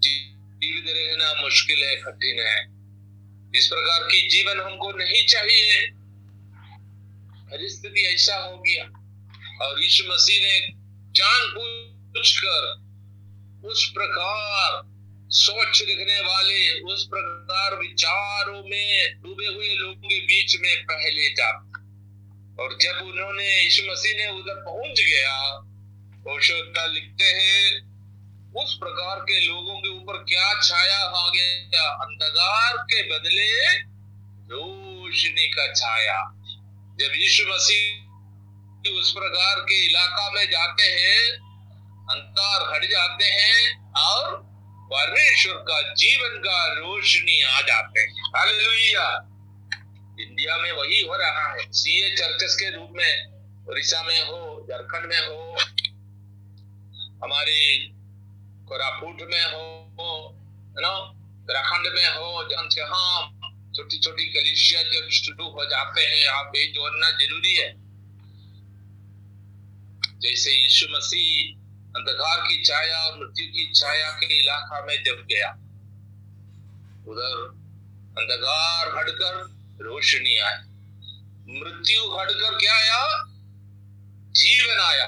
जीवित 0.00 0.84
रहना 0.88 1.42
मुश्किल 1.42 1.84
है, 1.84 1.96
कठिन 1.96 2.40
है। 2.40 2.79
इस 3.54 3.66
प्रकार 3.66 4.02
की 4.02 4.28
जीवन 4.28 4.60
हमको 4.60 4.92
नहीं 4.92 5.26
चाहिए। 5.26 5.90
परिस्थिति 7.34 8.00
ऐसा 8.00 8.36
हो 8.36 8.58
गया। 8.58 8.84
और 9.66 9.82
यीशु 9.82 10.04
मसीह 10.12 10.42
ने 10.42 10.60
जान 11.12 11.54
पूछ 11.54 12.40
कर 12.44 12.90
उस 13.68 13.90
प्रकार 13.90 14.82
सोच 15.30 15.82
रखने 15.82 16.20
वाले, 16.20 16.80
उस 16.80 17.06
प्रकार 17.06 17.76
विचारों 17.76 18.62
में 18.64 19.20
डूबे 19.22 19.46
हुए 19.46 19.74
लोगों 19.74 19.94
के 19.94 20.20
बीच 20.20 20.56
में 20.60 20.82
पहले 20.82 21.28
जा। 21.28 21.50
और 22.60 22.78
जब 22.80 23.06
उन्होंने 23.06 23.62
यीशु 23.62 23.82
मसीह 23.92 24.16
ने 24.16 24.28
उधर 24.28 24.54
पहुँच 24.54 25.00
गया, 25.00 25.66
होशोत्ता 26.20 26.86
लिखते 26.86 27.24
हैं 27.24 27.89
उस 28.56 28.74
प्रकार 28.74 29.20
के 29.20 29.40
लोगों 29.40 29.80
के 29.80 29.88
ऊपर 29.88 30.16
क्या 30.28 30.60
छाया 30.60 30.98
आ 30.98 31.28
गया? 31.28 31.82
अंधकार 31.82 32.76
के 32.76 33.02
बदले 33.02 33.78
रोशनी 34.52 35.48
का 35.48 35.66
छाया। 35.72 36.18
जब 37.00 37.12
यीशु 37.14 37.44
मसीह 37.48 38.90
उस 38.90 39.12
प्रकार 39.12 39.60
के 39.60 39.86
इलाका 39.86 40.30
में 40.30 40.44
जाते 40.50 40.82
हैं, 40.82 41.32
अंधकार 42.10 42.74
हट 42.74 42.84
जाते 42.84 43.24
हैं 43.24 43.92
और 43.94 44.40
परमेश्वर 44.92 45.54
का 45.54 45.94
जीवन 45.94 46.38
का 46.38 46.66
रोशनी 46.66 47.42
आ 47.42 47.60
जाते 47.60 48.00
हैं। 48.00 48.24
इंडिया 50.20 50.56
में 50.56 50.72
वही 50.72 51.00
हो 51.00 51.16
रहा 51.16 51.52
है। 51.52 51.72
सीए 51.72 52.10
चर्चेस 52.16 52.54
के 52.54 52.70
रूप 52.70 52.90
में 52.92 53.12
उड़ीसा 53.68 54.02
में 54.02 54.20
हो, 54.20 54.66
झारखंड 54.70 55.06
में 55.06 55.20
हो, 55.20 55.56
हमारे 57.24 57.90
कोरापुट 58.70 59.18
में 59.30 59.44
हो 59.44 59.62
नो 60.78 60.92
उत्तराखंड 61.40 61.86
में 61.94 62.08
हो 62.08 62.28
जहाँ 62.70 63.14
छोटी 63.76 63.98
छोटी 63.98 64.24
कलिशिया 64.26 64.82
जब 64.82 65.08
शुरू 65.10 65.46
हो 65.50 65.64
जाते 65.64 66.00
हैं 66.00 66.16
यहाँ 66.16 66.42
पे 66.42 66.66
जोड़ना 66.72 67.08
ज़रूरी 67.10 67.54
है। 67.54 67.70
जैसे 70.20 70.50
यीशु 70.52 70.86
मसीह 70.90 71.32
अंधकार 71.96 72.38
की 72.48 72.56
छाया 72.64 72.98
और 72.98 73.18
मृत्यु 73.18 73.46
की 73.46 73.64
छाया 73.72 74.10
के 74.10 74.26
इलाका 74.38 74.78
में 74.86 74.96
जब 75.04 75.18
गया, 75.30 75.50
उधर 77.08 77.34
अंधकार 78.18 78.82
हटकर 78.98 79.34
रोशनी 79.84 80.36
आई। 80.38 80.58
मृत्यु 81.60 82.00
हटकर 82.16 82.58
क्या 82.58 82.76
आया? 82.76 83.02
जीवन 84.34 84.78
आया। 84.80 85.06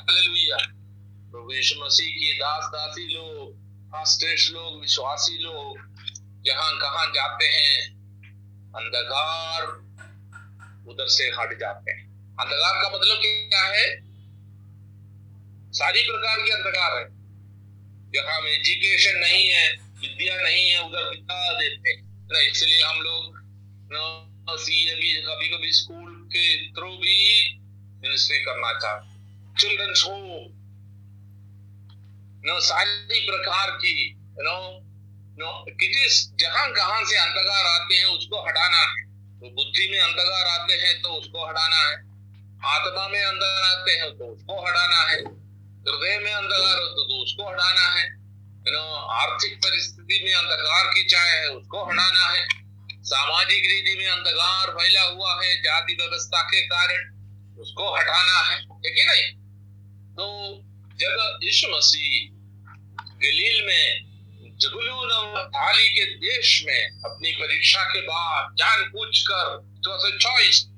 प्रभु 1.32 1.52
यीशु 1.52 1.74
मसीह 1.84 2.10
की 2.16 2.32
दास 2.38 2.64
दासी 2.64 3.04
लोग। 3.14 3.41
श्रेष्ठ 3.96 4.52
लोग, 4.52 4.80
विश्वासी 4.80 5.38
लोग 5.38 5.76
जहाँ 6.44 6.76
कहा 6.76 7.06
जाते 7.06 7.46
हैं? 7.46 7.92
अंधकार 8.76 9.62
उधर 10.88 11.06
से 11.06 11.24
हट 11.24 11.60
जाते 11.60 11.92
हैं। 11.92 12.06
अंधकार 12.40 12.82
का 12.82 12.98
मतलब 12.98 13.20
क्या 13.22 13.62
है? 13.62 14.00
सारी 15.72 16.02
प्रकार 16.02 16.38
के 16.38 16.52
अंधकार 16.52 16.98
है। 16.98 17.04
जहाँ 18.10 18.40
में 18.40 18.50
एजुकेशन 18.50 19.18
नहीं 19.18 19.48
है, 19.48 19.72
विद्या 19.72 20.42
नहीं 20.42 20.70
है, 20.70 20.82
उधर 20.82 21.10
बिता 21.10 21.52
देते 21.52 22.00
ना, 22.02 22.40
इसलिए 22.40 22.82
हम 22.82 23.00
लोग 23.00 23.42
कभी 25.28 25.48
कभी 25.48 25.72
स्कूल 25.72 26.28
के 26.32 26.70
थ्रू 26.70 26.90
भी 26.90 27.58
मिनिस्ट्री 28.02 28.38
करना 28.38 28.78
चाहते 28.78 29.12
चिल्ड्रंस 29.60 30.04
हो 30.06 30.12
नो, 32.46 32.60
सारी 32.60 33.20
प्रकार 33.20 33.70
की 33.70 34.14
नो 34.38 34.78
नो 35.38 35.64
किस 35.70 36.34
जहाँ 36.36 36.70
कहाँ 36.72 37.04
से 37.04 37.16
अंधकार 37.16 37.66
आते 37.66 37.94
हैं, 37.94 38.04
उसको 38.04 38.48
हटाना 38.48 38.78
है। 38.78 39.04
तो 39.40 39.50
बुद्धि 39.50 39.88
में 39.90 40.00
अंधकार 40.00 40.46
आते 40.46 40.74
हैं 40.74 41.02
तो 41.02 41.08
उसको 41.08 41.46
हटाना 41.46 41.76
है। 41.76 41.94
आत्मा 42.64 43.08
में 43.08 43.24
अंदर 43.24 43.62
आते 43.62 43.92
हैं 43.92 44.10
तो 44.18 44.24
उसको 44.24 44.66
हटाना 44.66 45.00
है। 45.02 45.16
हृदय 45.16 46.18
में 46.18 46.32
अंधकार 46.32 46.80
हो 46.80 46.88
तो 46.88 47.22
उसको 47.22 47.48
हटाना 47.50 47.88
है। 47.88 48.08
नो 48.68 48.82
आर्थिक 49.12 49.56
परिस्थिति 49.58 50.22
में 50.24 50.34
अंधकार 50.34 50.86
की 50.86 51.04
चाय 51.04 51.30
है, 51.30 51.48
उसको 51.48 51.84
हटाना 51.84 52.26
है। 52.26 52.46
सामाजिक 53.04 53.64
रीति 53.64 53.96
में 53.98 54.06
अंधकार 54.06 54.70
फैला 54.70 55.02
हुआ 55.02 55.44
है, 55.44 55.62
जाति 55.62 55.94
व्यवस्था 55.94 56.42
के 56.42 56.60
कारण, 56.66 57.00
उसको 57.60 57.94
हटाना 57.96 58.40
है। 58.40 58.58
ठीक 58.58 58.98
है 58.98 59.06
नहीं? 59.06 59.32
तो 60.12 60.24
जब 61.00 61.38
यीशु 61.44 61.68
मसीह 61.76 62.14
गलील 63.24 63.66
में 63.66 63.84
जबुलून 64.62 65.10
थाली 65.56 65.88
के 65.88 66.04
देश 66.24 66.62
में 66.66 66.80
अपनी 67.10 67.32
परीक्षा 67.40 67.82
के 67.92 68.00
बाद 68.08 68.54
जान 68.58 68.84
पूछ 68.92 69.22
कर 69.30 69.56
तो 69.84 70.18
choice 70.18 70.68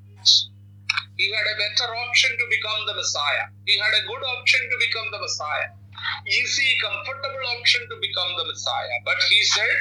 He 1.19 1.27
had 1.33 1.49
a 1.49 1.57
better 1.59 1.87
option 1.97 2.33
to 2.39 2.47
become 2.53 2.81
the 2.87 2.95
Messiah. 2.95 3.43
He 3.67 3.79
had 3.79 3.95
a 3.95 4.01
good 4.07 4.25
option 4.31 4.63
to 4.71 4.79
become 4.81 5.11
the 5.13 5.21
Messiah. 5.21 5.69
easy, 6.27 6.69
comfortable 6.81 7.45
option 7.57 7.83
to 7.89 7.97
become 8.01 8.33
the 8.37 8.45
Messiah. 8.45 8.99
But 9.05 9.17
he 9.29 9.43
said 9.45 9.79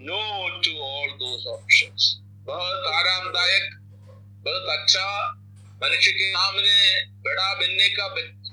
no 0.00 0.22
to 0.62 0.72
all 0.78 1.08
those 1.18 1.46
options. 1.46 2.20
बहुत 2.46 2.86
आरामदायक 2.88 3.70
बहुत 4.46 4.68
अच्छा 4.72 5.06
मनुष्य 5.82 6.12
के 6.18 6.30
सामने 6.32 6.76
बड़ा 7.26 7.48
बनने 7.54 7.88
का 7.96 8.06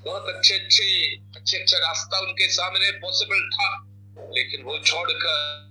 बहुत 0.04 0.28
अच्छे 0.28 0.54
अच्छे 0.54 1.16
अच्छे 1.36 1.58
अच्छा 1.58 1.78
रास्ता 1.78 2.18
उनके 2.18 2.48
सामने 2.48 2.90
पॉसिबल 2.90 3.50
था। 3.50 3.86
लेकिन 4.36 4.62
वो 4.62 4.78
छोड़कर 4.78 5.64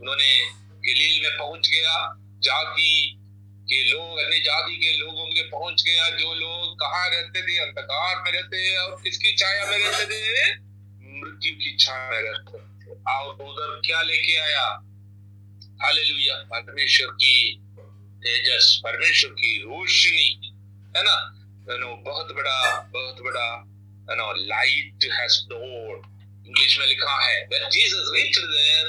उन्होंने 0.00 0.50
गलील 0.64 1.22
में 1.22 1.38
पहुँच 1.38 1.68
गया 1.68 2.16
जाति 2.42 3.20
के 3.64 3.84
लोग, 3.84 4.18
अन्य 4.18 4.40
जाति 4.40 4.76
के 4.76 4.96
लोगों 4.96 5.26
के 5.26 5.42
पहुँच 5.42 5.82
गया, 5.82 6.10
जो 6.10 6.34
लोग 6.34 6.74
कहाँ 6.74 7.10
रहते 7.10 7.42
थे, 7.42 7.58
अंधकार 7.58 8.22
में 8.22 8.32
रहते 8.32 8.56
हैं 8.56 8.78
और 8.78 9.00
किसकी 9.02 9.36
छाया 9.36 9.66
में 9.66 9.78
रहते 9.78 10.04
थे? 10.04 10.50
मृत्यु 11.20 11.54
की 11.54 11.76
छाया 11.76 12.10
में 12.10 12.22
रहते 12.22 12.58
थे। 12.58 13.14
और 13.16 13.34
उधर 13.34 13.80
क्या 13.86 14.02
लेके 14.02 14.36
आया? 14.36 14.66
हालेलुया। 15.82 16.36
परमेश्वर 16.36 17.06
की 17.06 17.60
तेजस, 18.16 18.80
परमेश्वर 18.84 19.30
की 19.30 19.58
रोशनी, 19.58 20.52
है 20.96 21.02
ना? 21.02 21.43
नो 21.68 21.96
बहुत 21.96 22.34
बड़ा 22.34 22.80
बहुत 22.80 23.16
बड़ा 23.20 23.64
you 24.10 24.14
know 24.16 24.32
light 24.32 24.98
has 25.12 25.40
dawned 25.44 26.06
English 26.46 26.78
में 26.78 26.86
लिखा 26.86 27.26
है, 27.26 27.48
when 27.48 27.62
Jesus 27.62 28.04
reached 28.16 28.42
there, 28.42 28.88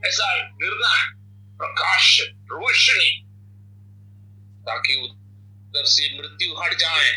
ऐसा 0.06 0.42
निर्णय 0.42 1.14
प्रकाश, 1.58 2.20
रोशनी। 2.30 3.25
ताकि 4.66 4.94
उधर 4.94 5.84
से 5.84 6.18
मृत्यु 6.18 6.54
हट 6.62 6.74
जाए, 6.74 7.10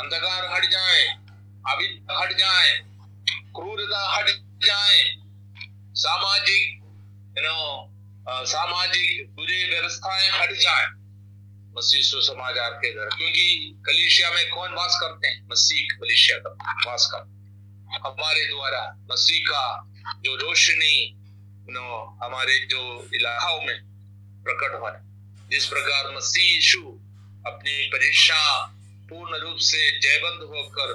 अंधकार 0.00 0.54
हट 0.54 0.70
जाए, 0.70 1.04
अविद्या 1.72 2.18
हट 2.18 2.32
जाए, 2.38 2.80
क्रूरता 3.56 4.02
हट 4.16 4.26
जाए। 4.66 5.04
सामाजिक 5.94 6.70
यू 7.38 7.44
नो 7.44 7.90
सामाजिक 8.46 9.30
बुरी 9.30 9.64
व्यवस्थाएँ 9.64 10.28
हट 10.30 10.52
जाए 10.52 10.86
मसीह 11.76 12.02
सुसमाचार 12.02 12.70
के 12.70 12.90
दर 12.90 13.08
क्योंकि 13.16 13.46
कलिशिया 13.86 14.30
में 14.30 14.50
कौन 14.50 14.74
वास 14.74 14.98
करते 15.00 15.28
हैं? 15.28 15.48
मसीह 15.50 15.96
कलिशिया 16.00 16.38
का 16.38 16.50
वास 16.86 17.08
करते 17.12 17.32
हमारे 18.06 18.44
द्वारा 18.44 18.82
मसीह 19.10 19.44
का 19.50 19.64
जो 20.24 20.36
रोशनी 20.36 21.14
नो 21.70 22.18
हमारे 22.22 22.58
जो 22.70 23.08
इलाकाओं 23.14 23.60
में 23.60 23.78
प्रकट 24.44 24.74
हो 24.74 24.86
जिस 25.50 25.66
प्रकार 25.66 26.14
मसीह 26.16 26.44
यीशु 26.44 26.80
अपनी 27.46 27.72
परीक्षा 27.88 28.36
पूर्ण 29.08 29.38
रूप 29.38 29.58
से 29.60 29.80
जयबंद 30.00 30.42
होकर 30.42 30.92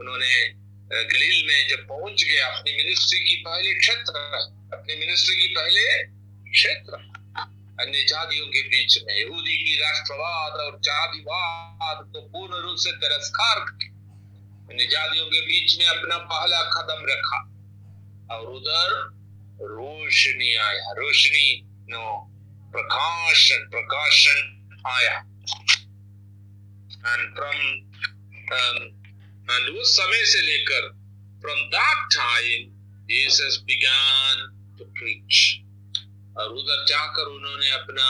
उन्होंने 0.00 0.34
गलील 0.90 1.46
में 1.46 1.68
जब 1.68 1.86
पहुँच 1.88 2.22
गया 2.22 2.46
अपनी 2.48 2.76
मिनिस्ट्री 2.76 3.18
की 3.18 3.36
पहले 3.46 3.74
क्षेत्र, 3.74 4.12
अपनी 4.74 4.96
मिनिस्ट्री 4.96 5.36
की 5.36 5.48
पहले 5.48 5.82
क्षेत्र, 6.50 6.96
अन्य 7.82 8.04
जातियों 8.04 8.46
के 8.46 8.62
बीच 8.68 8.98
में, 9.02 9.14
यहूदी 9.16 9.56
की 9.64 9.76
राष्ट्रवाद 9.80 10.52
और 10.60 10.78
जातिवाद 10.84 12.06
को 12.12 12.20
पूर्ण 12.28 12.62
रूप 12.62 12.76
से 12.76 12.92
तिरस्कार 12.92 13.60
अन्य 14.70 14.86
जातियों 14.86 15.26
के 15.26 15.40
बीच 15.40 15.78
में 15.78 15.86
अपना 15.86 16.16
पहला 16.30 16.62
कदम 16.70 17.04
रखा, 17.10 17.44
और 18.30 18.46
उधर 18.46 18.88
रोशनी 19.74 20.54
आया, 20.56 20.92
रोशनी 20.92 21.62
नो 21.90 22.06
प्रकाशन 22.72 23.68
प्रकाशन 23.70 24.38
आया। 24.86 25.16
एंड 27.06 27.34
फ्रॉम 27.34 27.60
एंड 29.48 29.78
उस 29.78 29.96
समय 29.96 30.24
से 30.24 30.40
लेकर 30.40 30.88
from 31.42 31.60
that 31.68 32.06
time 32.16 32.70
Jesus 33.04 33.60
began 33.64 34.36
to 34.78 34.84
preach 34.84 35.60
और 36.38 36.48
उधर 36.48 36.84
जाकर 36.88 37.22
उन्होंने 37.22 37.70
अपना 37.70 38.08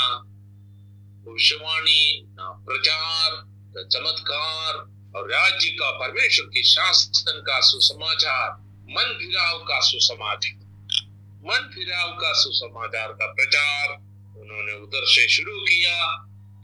भविष्यवाणी 1.24 2.26
प्रचार 2.38 3.46
चमत्कार, 3.92 4.76
और 5.16 5.28
राज्य 5.30 5.68
का, 5.70 5.90
परमेश्वर 5.90 6.46
के 6.46 6.62
शासन 6.62 7.42
का 7.46 7.60
सुसमाचार, 7.60 8.50
मन 8.90 9.14
फिराव 9.20 9.58
का 9.58 9.78
सुसमाचार, 9.80 10.56
मन 11.44 11.70
फिराव 11.74 12.10
का 12.12 12.32
सुसमाचार 12.32 13.12
का 13.12 13.26
प्रचार 13.32 13.96
उन्होंने 14.48 14.72
उधर 14.72 15.06
से 15.06 15.28
शुरू 15.28 15.60
किया 15.60 16.04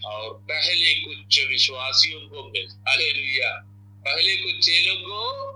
और 0.07 0.35
पहले 0.35 0.95
कुछ 0.95 1.47
विश्वासियों 1.49 2.20
को 2.20 2.49
मिला 2.49 3.61
पहले 4.07 4.37
कुछ 4.37 4.66
चेलों 4.66 4.97
को 4.97 5.51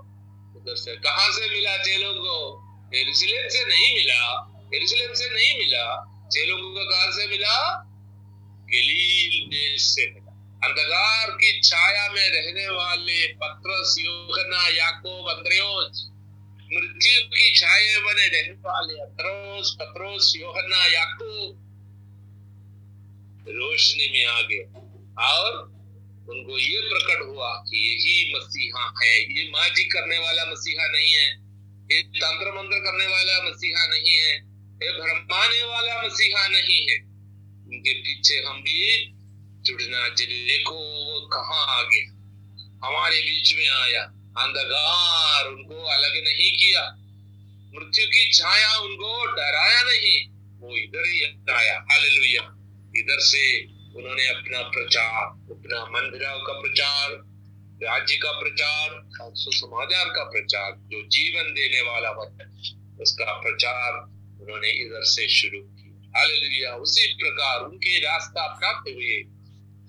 उधर 0.59 0.75
से 0.75 0.95
कहा 0.95 1.31
से 1.31 1.49
मिला 1.49 1.77
चेलों 1.77 2.13
को? 2.13 2.65
से 3.49 3.65
नहीं 3.65 3.95
मिला। 3.95 4.51
यरूशलेम 4.73 5.13
से 5.13 5.29
नहीं 5.33 5.57
मिला। 5.57 6.05
चेलों 6.31 6.57
को 6.57 6.89
कहा 6.89 7.11
से 7.11 7.27
मिला? 7.27 7.83
गलील 8.65 9.47
देश 9.47 9.81
से 9.81 10.05
मिला। 10.05 10.59
अंधकार 10.67 11.31
की 11.31 11.61
छाया 11.61 12.11
में 12.11 12.29
रहने 12.29 12.69
वाले 12.69 13.27
पत्रस 13.27 13.95
योगना 13.99 14.67
याकूब 14.67 15.29
अंद्रयोस 15.29 16.09
मृत्यु 16.73 17.21
की 17.21 17.59
छाया 17.59 17.99
बने 17.99 18.27
रहने 18.27 18.53
वाले 18.53 19.01
अत्रोस 19.01 19.77
पत्रोस 19.79 20.33
योहना 20.35 20.85
याकूब 20.85 21.68
रोशनी 23.47 24.07
में 24.11 24.25
आ 24.25 24.41
गए 24.41 24.63
और 25.27 25.79
उनको 26.29 26.57
ये 26.57 26.81
प्रकट 26.81 27.21
हुआ 27.25 27.55
कि 27.55 27.77
यही 27.77 28.33
मसीहा 28.35 28.93
है। 29.03 29.23
ये 29.37 29.49
माजी 29.49 29.83
करने 29.83 30.17
वाला 30.17 30.45
मसीहा 30.45 30.87
नहीं 30.87 31.13
है। 31.13 31.49
ये 31.91 32.01
तंत्र 32.01 32.51
मंत्र 32.51 32.79
करने 32.79 33.07
वाला 33.07 33.43
मसीहा 33.43 33.87
नहीं 33.87 34.15
है। 34.15 34.35
ये 34.83 34.91
भरमाने 34.91 35.63
वाला 35.63 36.01
मसीहा 36.01 36.47
नहीं 36.47 36.87
है। 36.89 36.99
उनके 37.67 37.93
पीछे 37.93 38.35
हम 38.35 38.61
भी 38.61 39.11
जुड़ना 39.61 40.09
देखो 40.09 40.73
वो 40.73 41.19
कहाँ 41.27 41.79
आ 41.79 41.81
गया। 41.81 42.09
हमारे 42.87 43.21
बीच 43.21 43.55
में 43.55 43.69
आया। 43.69 44.01
अंधकार 44.37 45.47
उनको 45.47 45.83
अलग 45.83 46.13
नहीं 46.13 46.51
किया। 46.51 46.95
मृत्यु 47.75 48.07
की 48.07 48.31
छाया 48.33 48.77
उनको 48.77 49.25
डराया 49.25 49.83
नहीं। 49.83 50.29
वो 50.59 50.77
इधर 50.77 51.09
ही 51.09 51.23
आया। 51.53 51.85
हालेलुया। 51.91 52.55
इधर 52.99 53.19
से 53.19 53.65
उन्होंने 53.97 54.27
अपना 54.27 54.61
प्रचार, 54.61 55.25
अपना 55.51 55.85
मंदिराव 55.85 56.37
का 56.39 56.53
प्रचार, 56.53 57.11
राज्य 57.83 58.15
का 58.15 58.31
प्रचार 58.31 58.89
और 59.21 59.31
सुसमाचार 59.35 60.05
का 60.05 60.23
प्रचार, 60.23 60.71
जो 60.71 61.01
जीवन 61.07 61.53
देने 61.53 61.81
वाला 61.81 62.11
वचन 62.11 62.49
उसका 63.01 63.25
प्रचार 63.25 63.93
उन्होंने 64.41 64.69
इधर 64.69 65.03
से 65.03 65.27
शुरू 65.29 65.59
की 65.61 66.11
हालेलुया। 66.17 66.75
उसी 66.75 67.13
प्रकार 67.13 67.61
उनके 67.61 67.99
रास्ता 67.99 68.41
अपनाते 68.43 68.91
हुए 68.91 69.15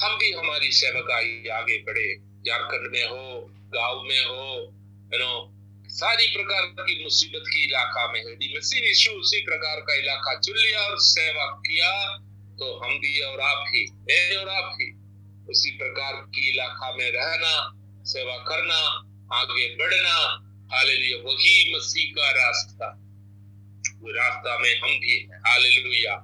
हम 0.03 0.19
भी 0.19 0.33
हमारी 0.33 0.71
सेवकाई 0.73 1.49
आगे 1.53 1.79
बढ़े। 1.79 2.17
झारखंड 2.47 2.91
में 2.93 3.05
हो, 3.05 3.51
गाँव 3.75 4.03
में 4.09 4.25
हो 4.25 4.77
नो 5.15 5.33
सारी 5.89 6.27
प्रकार 6.27 6.63
की 6.81 7.03
मुसीबत 7.03 7.45
की 7.49 7.65
इलाका 7.65 8.13
में 8.13 8.23
यीशु 8.23 9.11
उसी 9.11 9.41
प्रकार 9.41 9.81
का 9.81 9.95
इलाका। 9.95 10.39
चुन 10.39 10.57
लिया 10.57 10.81
और 10.81 10.99
सेवा 10.99 11.45
किया 11.45 11.93
तो 12.61 12.79
हम 12.79 12.99
भी 12.99 13.21
और 13.21 13.41
आप 13.41 13.65
ही 13.69 13.87
मैं 13.93 14.37
और 14.37 14.49
आप 14.49 14.77
ही, 14.81 14.91
उसी 15.51 15.71
प्रकार 15.71 16.13
की 16.13 16.51
इलाका 16.51 16.93
में 16.93 17.11
रहना, 17.11 17.75
सेवा 18.05 18.37
करना, 18.37 18.79
आगे 19.37 19.77
बढ़ना, 19.77 20.47
हालेलुया, 20.73 21.17
वही 21.17 21.75
मसीह 21.77 22.13
का 22.13 22.31
रास्ता। 22.31 22.87
वो 24.01 24.11
रास्ता 24.11 24.59
में 24.59 24.81
हम 24.81 24.89
भी 24.89 25.29
हालेलुया। 25.33 26.15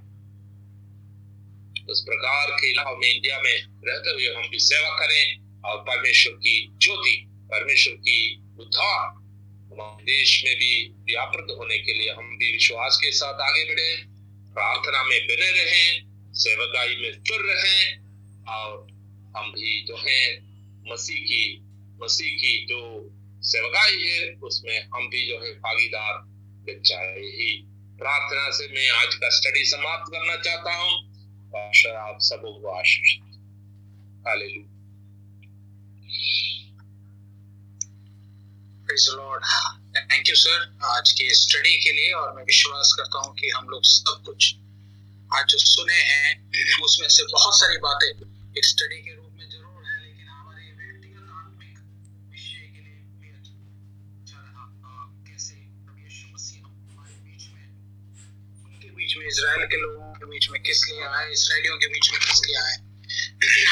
उस 1.91 2.01
प्रकार 2.01 2.51
के 2.51 2.71
इलाकों 2.71 2.97
में, 2.97 3.15
इंडिया 3.15 3.41
में 3.41 3.63
रहते 3.85 4.11
हुए 4.11 4.35
हम 4.35 4.51
भी 4.51 4.59
सेवा 4.59 4.91
करें 4.99 5.39
और 5.65 5.77
परमेश्वर 5.79 6.33
की 6.33 6.77
ज्योति, 6.83 7.27
परमेश्वर 7.31 7.95
की 7.95 8.43
उद्धार 8.61 9.07
हमारे 9.73 10.05
देश 10.05 10.43
में 10.45 10.57
भी 10.57 10.89
व्यापृत 10.89 11.47
होने 11.59 11.79
के 11.79 11.93
लिए 11.93 12.11
हम 12.11 12.37
भी 12.39 12.53
विश्वास 12.53 12.97
के 12.97 13.13
साथ 13.13 13.41
आगे 13.41 13.65
बढ़े, 13.65 13.97
प्रार्थना 14.55 15.03
में 15.03 15.27
बने 15.27 15.51
रहें 15.51 16.16
सेवकाई 16.37 16.97
में 16.97 17.13
स्थिर 17.13 17.41
रहें 17.41 17.99
और 18.49 18.87
हम 19.37 19.53
भी 19.53 19.85
जो 19.89 19.97
है, 19.97 20.23
मसीह 20.93 21.23
की 21.25 21.63
मसीह 22.03 22.37
की 22.37 22.67
जो 22.67 22.81
सेवकाई 23.43 24.03
है, 24.03 24.35
उसमें 24.35 24.89
हम 24.95 25.09
भी 25.09 25.27
जो 25.29 25.39
है 25.45 25.53
भागीदार 25.53 26.25
यही 26.69 27.53
प्रार्थना 27.99 28.51
से 28.51 28.67
मैं 28.69 28.89
आज 28.91 29.15
का 29.15 29.29
स्टडी 29.31 29.65
समाप्त 29.65 30.13
करना 30.13 30.37
चाहता 30.37 30.75
हूँ। 30.75 30.91
आप 31.97 32.19
सबों 32.21 32.53
को 32.61 32.69
आशीष 32.69 33.15
थैंक 39.97 40.29
यू 40.29 40.35
सर 40.35 40.77
आज 40.85 41.13
के 41.13 41.35
स्टडी 41.35 41.77
के 41.77 41.93
लिए 41.93 42.13
और 42.13 42.37
मैं 42.37 42.45
विश्वास 42.45 42.95
करता 42.99 43.19
हूँ 43.19 43.35
कि 43.35 43.51
हम 43.57 43.69
लोग 43.69 43.83
सब 43.85 44.23
कुछ 44.27 44.55
आज 45.31 45.45
जो 45.51 45.59
सुने 45.59 45.95
हैं, 46.09 46.29
उसमें 46.85 47.09
से 47.09 47.23
बहुत 47.33 47.55
सारी 47.59 47.79
बातें 47.85 48.09
एक 48.09 48.65
स्टडी 48.65 48.99
के 49.03 49.15
रूप 49.15 49.33
में 49.39 49.49
ज़रूर 49.51 49.81
है, 49.87 49.97
लेकिन 50.03 50.29
हमारे 50.29 50.63
व्यक्तिगत 50.73 51.31
आत्मिक 51.39 51.79
विषय 52.31 52.67
के 52.75 52.81
लिए 52.81 53.01
भी 53.21 53.31
अच्छा 53.31 54.39
रहा। 54.39 54.65
कैसे 55.27 55.55
यीशु 55.57 56.35
मसीह 56.35 56.61
हमारे 56.63 57.17
बीच 57.27 57.45
में, 57.55 57.67
उनके 58.67 58.91
बीच 58.91 59.17
में 59.17 59.27
इसराइल 59.27 59.67
के 59.67 59.83
लोगों 59.83 60.13
के 60.15 60.31
बीच 60.31 60.51
में 60.51 60.63
किस 60.63 60.87
लिए 60.91 61.05
आए, 61.07 61.31
इसराइलियों 61.33 61.77
के 61.77 61.87
बीच 61.89 62.11
में 62.13 62.21
किस 62.21 62.41
लिए 62.47 62.57
आए। 62.63 62.77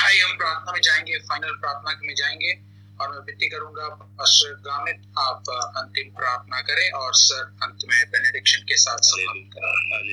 आइए 0.05 0.21
हम 0.21 0.37
प्रार्थना 0.37 0.73
में 0.73 0.81
जाएँगे 0.83 1.19
फाइनल 1.31 1.55
प्रार्थना 1.61 1.99
में 2.07 2.15
जाएँगे, 2.15 2.53
और 3.01 3.11
मैं 3.13 3.19
विनती 3.27 3.49
करूँगा 3.51 3.89
पास्टर 4.19 4.53
गामित 4.67 4.99
आप 5.19 5.49
अंतिम 5.79 6.11
प्रार्थना 6.19 6.61
करें, 6.69 6.91
और 6.93 7.15
सर 7.23 7.43
अंत 7.63 7.79
में 7.89 7.99
बेनेडिक्शन 8.11 8.63
के 8.69 8.77
साथ 8.83 8.99
समाप्त 9.11 9.57
करें। 9.57 10.03